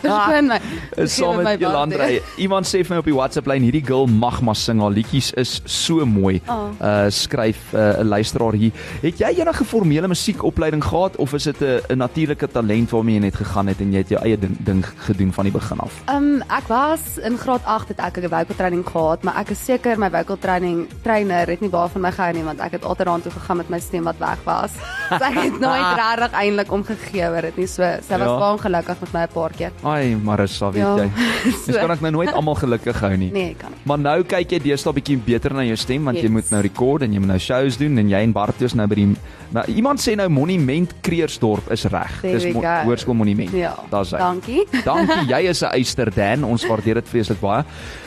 Verskoon 0.02 0.46
my. 0.50 0.58
is 1.04 1.14
saam 1.14 1.42
met 1.42 1.60
Jolandrey. 1.60 2.20
Iemand 2.36 2.66
sê 2.66 2.82
vir 2.82 2.96
my 2.96 3.00
op 3.02 3.08
die 3.08 3.14
WhatsApp 3.14 3.46
lyn 3.50 3.62
hierdie 3.62 3.84
girl 3.86 4.06
mag 4.10 4.40
maar 4.42 4.58
sing. 4.58 4.82
Haar 4.82 4.94
liedjies 4.94 5.30
is 5.38 5.60
so 5.64 6.06
mooi. 6.06 6.40
Oh. 6.48 6.70
Uh 6.82 7.06
skryf 7.12 7.72
uh, 7.72 8.02
'n 8.02 8.08
luisteraar 8.08 8.58
hier. 8.58 8.72
Het 9.02 9.18
jy 9.18 9.32
enige 9.40 9.64
formele 9.64 10.08
musiekopleiding 10.08 10.84
gehad 10.84 11.16
of 11.16 11.34
is 11.38 11.44
dit 11.44 11.60
'n 11.60 11.80
'n 11.88 11.98
natuurlike 11.98 12.48
talent 12.48 12.90
waarmee 12.90 13.14
jy 13.14 13.20
net 13.20 13.36
gegaan 13.36 13.66
het 13.66 13.80
en 13.80 13.92
jy 13.92 13.98
het 13.98 14.08
jou 14.08 14.22
eie 14.22 14.38
ding, 14.38 14.56
ding 14.58 14.84
gedoen 15.06 15.32
van 15.32 15.44
die 15.44 15.52
begin 15.52 15.78
af? 15.78 16.02
Ehm 16.06 16.16
um, 16.16 16.42
ek 16.48 16.66
was 16.68 17.18
in 17.22 17.38
graad 17.38 17.64
8 17.64 17.88
het 17.88 17.98
ek 17.98 18.16
'n 18.18 18.28
vocal 18.28 18.56
training 18.56 18.86
gehad, 18.86 19.22
maar 19.22 19.36
ek 19.36 19.50
is 19.50 19.64
seker 19.64 19.98
my 19.98 20.10
vocal 20.10 20.38
training 20.38 20.88
trainer 21.02 21.46
het 21.46 21.60
nie 21.60 21.70
baie 21.70 21.88
van 21.88 22.00
my 22.00 22.10
gehou 22.12 22.32
nie 22.32 22.44
want 22.44 22.60
ek 22.60 22.72
het 22.72 22.81
altyd 22.84 23.06
daartoe 23.06 23.32
gegaan 23.32 23.56
met 23.56 23.68
my 23.70 23.80
stem 23.80 24.04
wat 24.04 24.18
weg 24.18 24.38
was. 24.44 24.70
So 25.12 25.24
ek 25.24 25.34
het 25.34 25.58
nooit 25.60 25.88
regtig 26.00 26.32
eintlik 26.32 26.70
omgegee 26.72 27.26
oor 27.28 27.40
dit 27.42 27.56
nie. 27.56 27.66
So 27.66 27.82
sy 27.82 28.16
was 28.18 28.28
Ja. 28.28 28.38
baie 28.38 28.52
ongelukkig 28.56 29.00
met 29.00 29.12
my 29.12 29.22
'n 29.26 29.32
paar 29.34 29.50
keer. 29.56 29.72
Ai, 29.84 30.16
Marissa, 30.16 30.70
weet 30.70 30.82
Ja. 30.82 30.96
jy. 30.96 31.10
Dis 31.66 31.76
kan 31.76 31.90
ek 31.90 32.00
nou 32.00 32.12
nooit 32.12 32.32
almal 32.32 32.54
gelukkig 32.54 33.00
hou 33.00 33.16
nie. 33.16 33.30
Nee, 33.32 33.54
kan. 33.58 33.71
Maar 33.84 33.98
nou 33.98 34.22
kyk 34.22 34.52
jy 34.52 34.58
deesdae 34.62 34.92
bietjie 34.94 35.16
beter 35.18 35.52
na 35.52 35.64
jou 35.66 35.76
stem 35.76 36.04
want 36.04 36.16
jy 36.16 36.22
Yes. 36.28 36.30
moet 36.30 36.50
nou 36.50 36.60
rekord 36.62 37.02
en 37.02 37.12
jy 37.12 37.18
moet 37.18 37.28
nou 37.28 37.38
shows 37.38 37.76
doen 37.76 37.98
en 37.98 38.08
jy 38.08 38.20
en 38.22 38.32
Bartus 38.32 38.74
nou 38.74 38.86
by 38.86 38.94
die 38.94 39.06
nou, 39.52 39.64
iemand 39.74 39.98
sê 40.00 40.14
nou 40.16 40.28
Monument 40.28 40.92
Kreersdorp 41.02 41.70
is 41.72 41.84
reg. 41.84 42.20
Dis 42.22 42.46
mo. 42.54 42.62
Hoërskool 42.62 43.14
Monument. 43.14 43.50
Ja. 43.52 43.74
Daar's 43.90 44.12
hy. 44.12 44.18
Dankie. 44.18 44.66
Dankie, 44.84 45.26
jy 45.28 45.48
is 45.50 45.62
'n 45.62 45.72
eyster 45.74 46.10
Dan. 46.14 46.44
Ons 46.44 46.64
waardeer 46.66 46.94
dit 46.94 47.08
vreeslik 47.08 47.40
baie. 47.40 47.64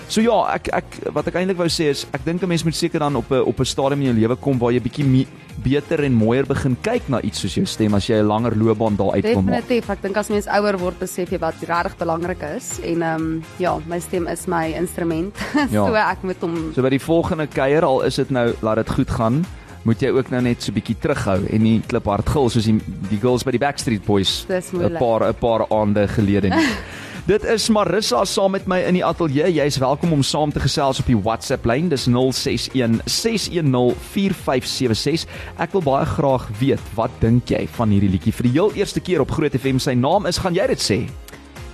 So 0.07 0.21
ja, 0.21 0.53
ek 0.55 0.69
ek 0.71 0.85
wat 1.13 1.27
ek 1.27 1.35
eintlik 1.35 1.57
wou 1.57 1.67
sê 1.67 1.89
is 1.89 2.05
ek 2.13 2.23
dink 2.25 2.41
'n 2.43 2.47
mens 2.47 2.63
moet 2.63 2.75
seker 2.75 2.99
dan 2.99 3.15
op 3.15 3.29
'n 3.31 3.43
op 3.43 3.59
'n 3.59 3.65
stadium 3.65 3.99
in 4.01 4.07
jou 4.13 4.19
lewe 4.21 4.35
kom 4.35 4.57
waar 4.59 4.71
jy 4.71 4.79
bietjie 4.79 5.27
beter 5.63 6.03
en 6.03 6.13
mooier 6.13 6.45
begin 6.45 6.75
kyk 6.81 7.07
na 7.09 7.21
iets 7.21 7.39
soos 7.39 7.55
jou 7.55 7.65
stem 7.65 7.93
as 7.93 8.07
jy 8.07 8.15
'n 8.21 8.27
langer 8.27 8.55
loopbaan 8.55 8.95
daar 8.95 9.13
uit 9.13 9.23
wil 9.23 9.41
maak. 9.41 9.55
Definitief. 9.55 9.89
Ek 9.89 10.01
dink 10.01 10.17
as 10.17 10.29
mens 10.29 10.47
ouer 10.47 10.77
word, 10.77 10.99
besef 10.99 11.29
jy 11.31 11.39
wat 11.39 11.55
regtig 11.67 11.97
belangrik 11.97 12.41
is 12.55 12.79
en 12.83 13.01
ehm 13.01 13.21
um, 13.21 13.43
ja, 13.57 13.77
my 13.87 13.99
stem 13.99 14.27
is 14.27 14.47
my 14.47 14.73
instrument. 14.73 15.35
Ja. 15.71 15.85
so 15.87 15.93
ek 15.95 16.23
moet 16.23 16.41
hom 16.41 16.73
So 16.73 16.81
by 16.81 16.89
die 16.89 16.99
volgende 16.99 17.47
kuier 17.47 17.83
al 17.83 18.01
is 18.03 18.15
dit 18.15 18.29
nou 18.29 18.53
laat 18.61 18.75
dit 18.75 18.89
goed 18.89 19.09
gaan, 19.09 19.45
moet 19.83 20.01
jy 20.01 20.09
ook 20.09 20.29
nou 20.29 20.41
net 20.41 20.61
so 20.61 20.71
bietjie 20.71 20.95
terughou 20.99 21.45
en 21.49 21.61
nie 21.61 21.81
kliphard 21.87 22.29
gil 22.29 22.49
soos 22.49 22.65
die 22.65 22.79
die 23.09 23.19
girls 23.21 23.43
by 23.43 23.51
die 23.51 23.59
Backstreet 23.61 24.05
Boys 24.05 24.45
'n 24.49 24.97
paar 24.97 25.27
'n 25.29 25.33
paar 25.33 25.65
aande 25.69 26.07
gelede 26.07 26.49
nie. 26.49 26.67
Dit 27.25 27.43
is 27.43 27.69
Marissa 27.73 28.19
saam 28.25 28.51
met 28.53 28.67
my 28.69 28.83
in 28.85 28.99
die 28.99 29.05
ateljee. 29.05 29.49
Jy's 29.55 29.79
welkom 29.81 30.11
om 30.13 30.21
saam 30.21 30.51
te 30.53 30.61
gesels 30.61 30.99
op 31.01 31.07
die 31.09 31.17
WhatsApp 31.17 31.65
lyn. 31.65 31.89
Dis 31.89 32.05
061 32.05 33.01
610 33.09 33.95
4576. 34.13 35.25
Ek 35.57 35.73
wil 35.73 35.85
baie 35.87 36.05
graag 36.05 36.45
weet, 36.61 36.93
wat 36.93 37.13
dink 37.25 37.49
jy 37.49 37.65
van 37.79 37.89
hierdie 37.89 38.13
liedjie 38.13 38.33
vir 38.35 38.49
die 38.49 38.53
heel 38.59 38.77
eerste 38.77 39.01
keer 39.01 39.25
op 39.25 39.33
Groot 39.33 39.57
FM? 39.57 39.81
Sy 39.81 39.97
naam 39.97 40.29
is, 40.29 40.37
gaan 40.37 40.53
jy 40.53 40.69
dit 40.75 40.85
sê? 40.85 40.99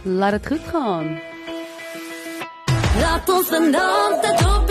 laat 0.04 0.32
dit 0.32 0.48
goed 0.48 0.68
gaan. 0.72 1.20
Laat 3.00 3.30
ons 3.30 3.48
vanaand 3.48 4.22
dit 4.22 4.46
op 4.46 4.71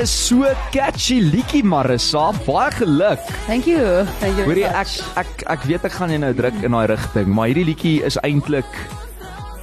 is 0.00 0.10
so 0.10 0.48
catchy 0.72 1.18
liedjie 1.20 1.60
Marissa. 1.62 2.30
Baie 2.46 2.70
geluk. 2.72 3.20
Thank 3.46 3.66
you. 3.68 4.06
Thank 4.20 4.38
you. 4.38 4.46
Hoorie 4.48 4.64
ek 4.64 4.88
ek 5.20 5.44
ek 5.54 5.66
weet 5.68 5.84
ek 5.84 5.96
gaan 5.98 6.12
jou 6.14 6.20
nou 6.22 6.30
druk 6.36 6.56
in 6.64 6.72
daai 6.76 6.86
rigting, 6.88 7.28
maar 7.28 7.50
hierdie 7.50 7.66
liedjie 7.68 7.98
is 8.08 8.16
eintlik 8.24 8.68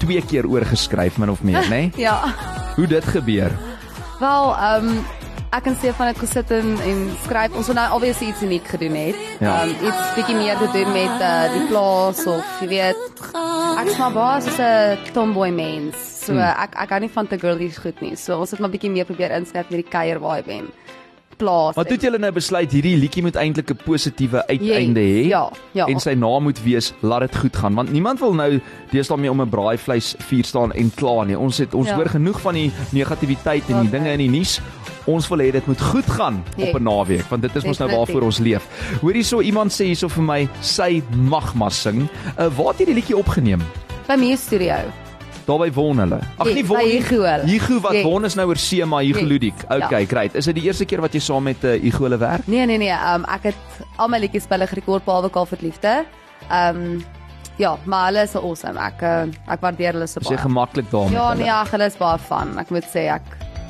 twee 0.03 0.21
keer 0.29 0.45
oorgeskryf 0.45 1.17
min 1.17 1.33
of 1.33 1.41
meer, 1.41 1.65
né? 1.71 1.87
Nee? 1.89 1.93
Ja. 2.07 2.19
Hoe 2.75 2.85
dit 2.87 3.05
gebeur. 3.15 3.55
Wel, 4.19 4.51
ehm 4.53 4.91
um, 4.91 4.99
ek 5.57 5.71
en 5.71 5.77
Stefan 5.79 6.11
het 6.11 6.19
gesit 6.21 6.51
en, 6.53 6.75
en 6.85 6.99
skryf. 7.23 7.55
Ons 7.57 7.71
het 7.71 7.79
nou 7.79 7.87
obviously 7.97 8.29
iets 8.29 8.43
uniek 8.45 8.67
gedoen 8.67 8.99
het. 8.99 9.23
Ja. 9.39 9.63
Ehm 9.63 9.73
um, 9.73 9.89
iets 9.89 10.13
bietjie 10.19 10.37
meer 10.37 10.61
te 10.61 10.69
doen 10.75 10.93
met 10.93 11.17
uh, 11.17 11.47
die 11.55 11.65
plaas 11.71 12.21
of 12.29 12.61
jy 12.61 12.69
weet 12.75 13.25
ek 13.77 13.89
is 13.89 13.97
maar 13.97 14.13
baas 14.13 14.45
is 14.45 14.61
'n 14.61 15.13
tomboy 15.17 15.49
mens. 15.49 16.16
So 16.27 16.33
Hmm. 16.33 16.41
ek 16.63 16.75
ek 16.75 16.89
hou 16.89 16.99
nie 16.99 17.09
van 17.13 17.27
te 17.27 17.37
girlies 17.39 17.77
goed 17.79 18.01
nie. 18.01 18.15
So 18.19 18.37
ons 18.39 18.51
het 18.51 18.59
maar 18.59 18.69
bietjie 18.73 18.91
meer 18.91 19.05
probeer 19.07 19.31
inskryf 19.37 19.69
met 19.71 19.79
die 19.83 19.89
kuier 19.91 20.19
vibe 20.19 20.51
en 20.51 20.67
plaas. 21.37 21.75
Maar 21.77 21.85
toe 21.85 21.93
het 21.93 22.01
julle 22.07 22.17
nou 22.17 22.31
besluit 22.33 22.71
hierdie 22.73 22.95
liedjie 22.97 23.21
moet 23.23 23.35
eintlik 23.37 23.69
'n 23.71 23.77
positiewe 23.85 24.41
uiteinde 24.47 24.99
Yes, 25.03 25.25
hê. 25.25 25.29
ja, 25.29 25.49
ja. 25.73 25.85
En 25.85 25.99
sy 25.99 26.13
naam 26.17 26.43
moet 26.43 26.59
wees 26.63 26.93
laat 27.01 27.19
dit 27.21 27.35
goed 27.37 27.55
gaan 27.55 27.75
want 27.75 27.91
niemand 27.91 28.19
wil 28.19 28.33
nou 28.33 28.59
deesdae 28.91 29.17
mee 29.17 29.29
om 29.31 29.41
'n 29.41 29.49
braaivleis 29.49 30.15
vuur 30.17 30.43
staan 30.45 30.73
en 30.73 30.91
kla 30.95 31.23
nie. 31.23 31.37
Ons 31.39 31.57
het 31.59 31.73
ons 31.73 31.87
Ja. 31.87 31.95
hoor 31.95 32.09
genoeg 32.09 32.41
van 32.41 32.53
die 32.53 32.71
negativiteit 32.91 33.69
en 33.69 33.81
die 33.81 33.89
dinge 33.91 34.09
in 34.11 34.17
die 34.19 34.29
nuus. 34.29 34.59
Ons 35.05 35.27
wil 35.29 35.37
hê 35.37 35.51
dit 35.51 35.67
moet 35.67 35.81
goed 35.81 36.05
gaan 36.09 36.43
Yes. 36.57 36.69
op 36.69 36.75
'n 36.79 36.83
naweek 36.83 37.29
want 37.29 37.41
dit 37.41 37.55
is 37.55 37.63
mos 37.63 37.77
nou 37.79 37.89
waarvoor 37.91 38.21
ons 38.23 38.39
leef. 38.39 38.65
Hoor 39.01 39.13
hierso 39.13 39.39
iemand 39.41 39.71
sê 39.71 39.85
hierso 39.85 40.07
vir 40.09 40.23
my 40.23 40.49
sy 40.61 41.03
mag 41.15 41.53
maar 41.55 41.71
sing. 41.71 42.09
Uh, 42.39 42.47
waar 42.57 42.67
het 42.73 42.79
jy 42.79 42.85
die 42.85 42.93
liedjie 42.95 43.17
opgeneem? 43.17 43.61
by 44.07 44.15
my 44.15 44.35
studio. 44.35 44.75
Daarby 45.47 45.69
won 45.73 45.97
hulle. 46.03 46.19
Ag 46.37 46.49
by 46.51 46.63
won. 46.67 46.79
Hugo. 46.91 47.23
Hugo 47.47 47.79
wat 47.79 47.93
Yes. 47.95 48.03
won 48.05 48.25
is 48.25 48.35
nou 48.35 48.47
oor 48.49 48.57
see 48.59 48.83
maar 48.85 49.03
Hugo 49.03 49.19
Yes. 49.23 49.29
Ludik. 49.29 49.63
Okay, 49.69 50.01
Ja. 50.01 50.07
great. 50.07 50.35
Is 50.35 50.45
dit 50.45 50.55
die 50.55 50.63
eerste 50.67 50.85
keer 50.85 50.99
wat 51.01 51.13
jy 51.13 51.19
saam 51.23 51.43
met 51.43 51.63
uh, 51.63 51.77
Hugo 51.81 52.03
hulle 52.03 52.17
werk? 52.19 52.47
Nee 52.47 52.65
nee 52.65 52.77
nee, 52.77 52.91
um, 52.91 53.23
ek 53.31 53.43
het 53.43 53.55
al 53.97 54.07
my 54.11 54.19
liedjies 54.19 54.47
by 54.47 54.57
hulle 54.57 54.67
gerekord 54.67 55.05
behalwe 55.05 55.29
Kaal 55.31 55.45
vir 55.45 55.57
liefde. 55.61 56.05
Ehm 56.51 56.75
um, 56.83 57.05
ja, 57.57 57.77
maar 57.85 58.05
hulle 58.11 58.21
is 58.27 58.35
awesome. 58.35 58.77
Ek 58.79 59.01
uh, 59.01 59.25
ek 59.47 59.61
waardeer 59.63 59.93
hulle 59.95 60.07
so 60.07 60.19
Is 60.19 60.27
jy 60.27 60.35
baie. 60.35 60.43
gemaklik 60.45 60.91
daarmee? 60.91 61.13
Ja, 61.15 61.33
nee, 61.33 61.49
ag, 61.51 61.71
hulle 61.71 61.85
is 61.85 61.95
baie 61.97 62.17
van. 62.27 62.57
Ek 62.59 62.69
moet 62.69 62.83
sê 62.91 63.07
ek 63.15 63.23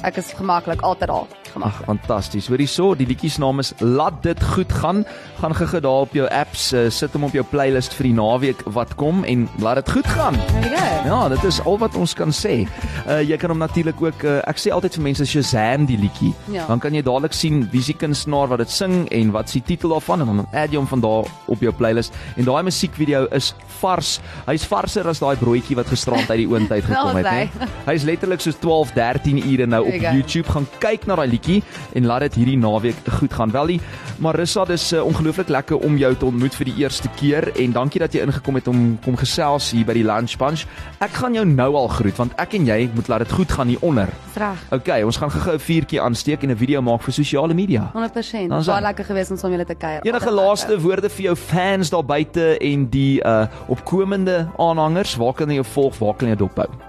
ek 0.04 0.18
is 0.22 0.34
gemaklik 0.38 0.82
altyd 0.82 1.08
daar. 1.10 1.26
Ag, 1.48 1.52
Gemaklik. 1.54 1.86
fantasties. 1.88 2.48
Hoor 2.48 2.58
hierso, 2.62 2.96
die 2.96 3.08
liedjie 3.08 3.30
se 3.30 3.40
naam 3.42 3.60
is 3.60 3.74
Laat 3.80 4.22
dit 4.24 4.44
goed 4.44 4.72
gaan. 4.72 5.06
Gaan 5.40 5.56
gou-gou 5.56 5.80
daar 5.82 6.06
op 6.06 6.14
jou 6.14 6.28
apps, 6.30 6.74
uh, 6.74 6.90
sit 6.90 7.12
hom 7.14 7.24
op 7.24 7.34
jou 7.34 7.44
playlist 7.50 7.94
vir 7.98 8.04
die 8.12 8.14
naweek 8.14 8.62
wat 8.76 8.94
kom 8.96 9.24
en 9.24 9.48
laat 9.60 9.76
dit 9.82 9.90
goed 9.96 10.08
gaan. 10.08 10.36
Go. 10.36 10.84
Ja, 11.08 11.28
dit 11.30 11.44
is 11.44 11.60
al 11.66 11.78
wat 11.80 11.96
ons 11.96 12.14
kan 12.14 12.30
sê. 12.36 12.68
Uh 13.08 13.22
jy 13.24 13.38
kan 13.38 13.50
hom 13.50 13.58
natuurlik 13.64 14.02
ook 14.02 14.24
uh, 14.28 14.38
ek 14.48 14.60
sê 14.62 14.72
altyd 14.76 14.98
vir 15.00 15.04
mense 15.08 15.26
Shazam 15.26 15.86
die 15.90 15.98
liedjie. 15.98 16.34
Ja. 16.52 16.66
Dan 16.68 16.80
kan 16.84 16.94
jy 16.94 17.02
dadelik 17.02 17.34
sien 17.34 17.64
wie 17.72 17.82
se 17.82 17.94
kunstenaar 17.94 18.48
wat 18.52 18.60
dit 18.60 18.70
sing 18.72 19.08
en 19.12 19.32
wat 19.32 19.50
se 19.50 19.62
titel 19.66 19.90
daarvan 19.96 20.22
en 20.22 20.28
dan 20.34 20.44
add 20.52 20.74
jy 20.76 20.78
hom 20.78 20.88
van 20.88 21.02
daar 21.02 21.26
op 21.48 21.64
jou 21.64 21.74
playlist. 21.74 22.14
En 22.38 22.46
daai 22.46 22.64
musiekvideo 22.68 23.26
is 23.32 23.54
vars. 23.80 24.18
Hy's 24.46 24.66
varser 24.68 25.08
as 25.10 25.20
daai 25.24 25.36
broodjie 25.40 25.76
wat 25.80 25.88
gisterand 25.90 26.30
uit 26.30 26.44
die 26.44 26.48
oond 26.52 26.72
uit 26.72 26.84
gekom 26.90 27.16
het, 27.18 27.26
Nou, 27.26 27.48
sy. 27.48 27.72
Hy's 27.88 28.04
letterlik 28.04 28.44
soos 28.44 28.60
12, 28.62 28.94
13 28.98 29.42
ure 29.48 29.66
nou 29.68 29.82
op 29.88 29.94
you 29.94 29.97
go. 29.97 29.97
YouTube 30.02 30.50
gaan 30.50 30.68
kyk 30.80 31.06
na 31.08 31.16
daai 31.16 31.28
liedjie 31.28 31.64
en 31.94 32.06
laat 32.06 32.20
dit 32.28 32.36
hierdie 32.42 32.58
naweek 32.58 32.96
goed 33.20 33.34
gaan. 33.34 33.52
Wel, 33.52 33.68
die 33.68 33.82
Marissa, 34.20 34.66
dis 34.66 34.94
uh, 34.94 35.04
ongelooflik 35.06 35.50
lekker 35.50 35.78
om 35.78 35.98
jou 35.98 36.16
te 36.16 36.26
ontmoet 36.26 36.56
vir 36.56 36.66
die 36.66 36.76
eerste 36.84 37.10
keer 37.20 37.52
en 37.56 37.72
dankie 37.72 38.00
dat 38.00 38.14
jy 38.14 38.22
ingekom 38.26 38.56
het 38.56 38.68
om 38.68 38.98
kom 39.04 39.18
gesels 39.18 39.72
hier 39.72 39.86
by 39.86 39.94
die 39.94 40.04
Lunch 40.04 40.38
Bunch. 40.38 40.66
Ek 41.00 41.12
gaan 41.12 41.34
jou 41.38 41.46
nou 41.46 41.76
al 41.76 41.88
groet 41.88 42.18
want 42.18 42.34
ek 42.38 42.54
en 42.54 42.66
jy 42.66 42.90
moet 42.96 43.08
laat 43.08 43.26
dit 43.26 43.32
goed 43.32 43.52
gaan 43.52 43.68
hier 43.68 43.82
onder. 43.82 44.10
Reg. 44.38 44.64
Okay, 44.72 45.04
ons 45.04 45.18
gaan 45.18 45.32
gou-gou 45.32 45.56
'n 45.56 45.60
vuurtjie 45.60 46.02
aansteek 46.02 46.44
en 46.44 46.52
'n 46.52 46.58
video 46.58 46.82
maak 46.82 47.02
vir 47.02 47.14
sosiale 47.14 47.54
media. 47.54 47.92
100%. 47.94 48.50
Dan 48.50 48.60
is 48.60 48.66
Baie 48.66 48.78
hy. 48.82 48.88
lekker 48.88 49.06
geweest 49.06 49.32
om 49.32 49.38
saam 49.38 49.52
julle 49.52 49.66
te 49.66 49.76
kuier. 49.76 50.02
Enige 50.04 50.32
laaste 50.32 50.68
lekker. 50.68 50.86
woorde 50.86 51.10
vir 51.10 51.24
jou 51.24 51.36
fans 51.36 51.90
daar 51.90 52.06
buite 52.06 52.58
en 52.60 52.90
die 52.90 53.22
uh 53.24 53.48
opkomende 53.68 54.48
aanhangers, 54.58 55.16
waar 55.16 55.34
kan 55.34 55.48
hulle 55.48 55.62
jou 55.62 55.66
volg, 55.74 55.98
waar 55.98 56.16
kan 56.16 56.28
hulle 56.28 56.38
jou 56.38 56.48
dophou? 56.48 56.87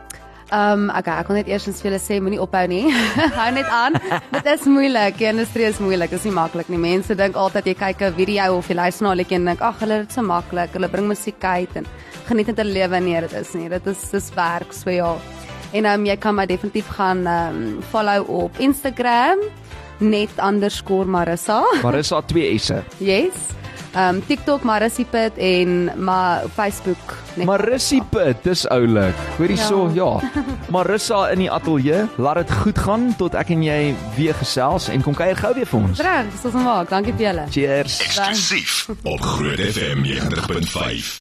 Ehm 0.48 0.88
um, 0.88 0.90
okay, 0.96 1.12
ek 1.20 1.28
wil 1.28 1.36
net 1.36 1.48
eers 1.50 1.66
vir 1.68 1.90
julle 1.90 1.98
sê 2.00 2.16
moenie 2.24 2.38
ophou 2.40 2.62
nie. 2.72 2.86
Hou 3.40 3.48
net 3.52 3.68
aan. 3.68 3.98
Dit 4.32 4.46
is 4.48 4.62
moeilik. 4.64 5.18
Die 5.20 5.28
industrie 5.28 5.66
is 5.68 5.80
moeilik. 5.84 6.08
Dit 6.08 6.22
is 6.22 6.24
nie 6.24 6.32
maklik 6.32 6.70
nie. 6.72 6.80
Mense 6.80 7.16
dink 7.18 7.36
altyd 7.36 7.68
jy 7.68 7.74
kyk 7.76 8.04
'n 8.06 8.16
video 8.16 8.56
of 8.56 8.70
jy 8.70 8.78
luister 8.78 9.04
na 9.04 9.12
'n 9.12 9.18
liedjie 9.20 9.36
en 9.36 9.44
dink 9.44 9.60
ag, 9.60 9.76
hulle 9.84 9.98
dit 10.06 10.12
so 10.12 10.22
maklik. 10.22 10.72
Hulle 10.72 10.88
bring 10.88 11.08
musiek 11.08 11.44
uit 11.44 11.76
en 11.76 11.84
geniet 12.28 12.48
net 12.48 12.64
hulle 12.64 12.72
lewe 12.72 13.00
nee, 13.00 13.20
dit 13.20 13.32
is 13.32 13.54
nie. 13.54 13.68
Dit 13.68 13.86
is 13.86 14.00
dis 14.10 14.30
werk, 14.34 14.72
so 14.72 14.90
ja. 14.90 15.12
En 15.72 15.84
ehm 15.84 16.00
um, 16.00 16.06
jy 16.06 16.16
kan 16.16 16.34
my 16.34 16.46
definitief 16.46 16.88
gaan 16.96 17.26
ehm 17.26 17.56
um, 17.56 17.82
follow 17.92 18.24
op 18.30 18.56
Instagram 18.58 19.44
net_marissa. 20.00 21.60
Marissa 21.82 22.22
2 22.22 22.58
S'e. 22.58 22.82
Yes. 23.12 23.52
Um, 23.98 24.20
TikTok 24.26 24.62
Marissipit 24.62 25.36
en 25.36 25.90
maar 25.96 26.44
Facebook 26.54 27.16
net 27.34 27.46
Marissie 27.46 28.02
Pit, 28.10 28.36
dis 28.42 28.62
oulik. 28.70 29.14
Hoorie 29.38 29.56
so, 29.58 29.90
ja. 29.94 30.20
Marissa 30.74 31.24
in 31.32 31.42
die 31.42 31.50
ateljee, 31.50 32.04
laat 32.16 32.42
dit 32.42 32.52
goed 32.62 32.78
gaan 32.78 33.08
tot 33.18 33.34
ek 33.38 33.50
en 33.56 33.64
jy 33.66 33.78
weer 34.18 34.38
gesels 34.38 34.86
en 34.92 35.02
kom 35.02 35.16
kuier 35.18 35.38
gou 35.38 35.50
weer 35.56 35.66
vir 35.66 35.80
ons. 35.80 36.02
Reg, 36.06 36.30
dis 36.34 36.46
ons 36.52 36.60
maak. 36.62 36.92
Dankie 36.94 37.16
vir 37.16 37.30
julle. 37.30 37.48
Cheers. 37.54 37.98
Eksklusief 38.06 38.84
op 39.02 39.24
Groot 39.34 39.64
FM 39.72 40.06
90.5. 40.06 41.16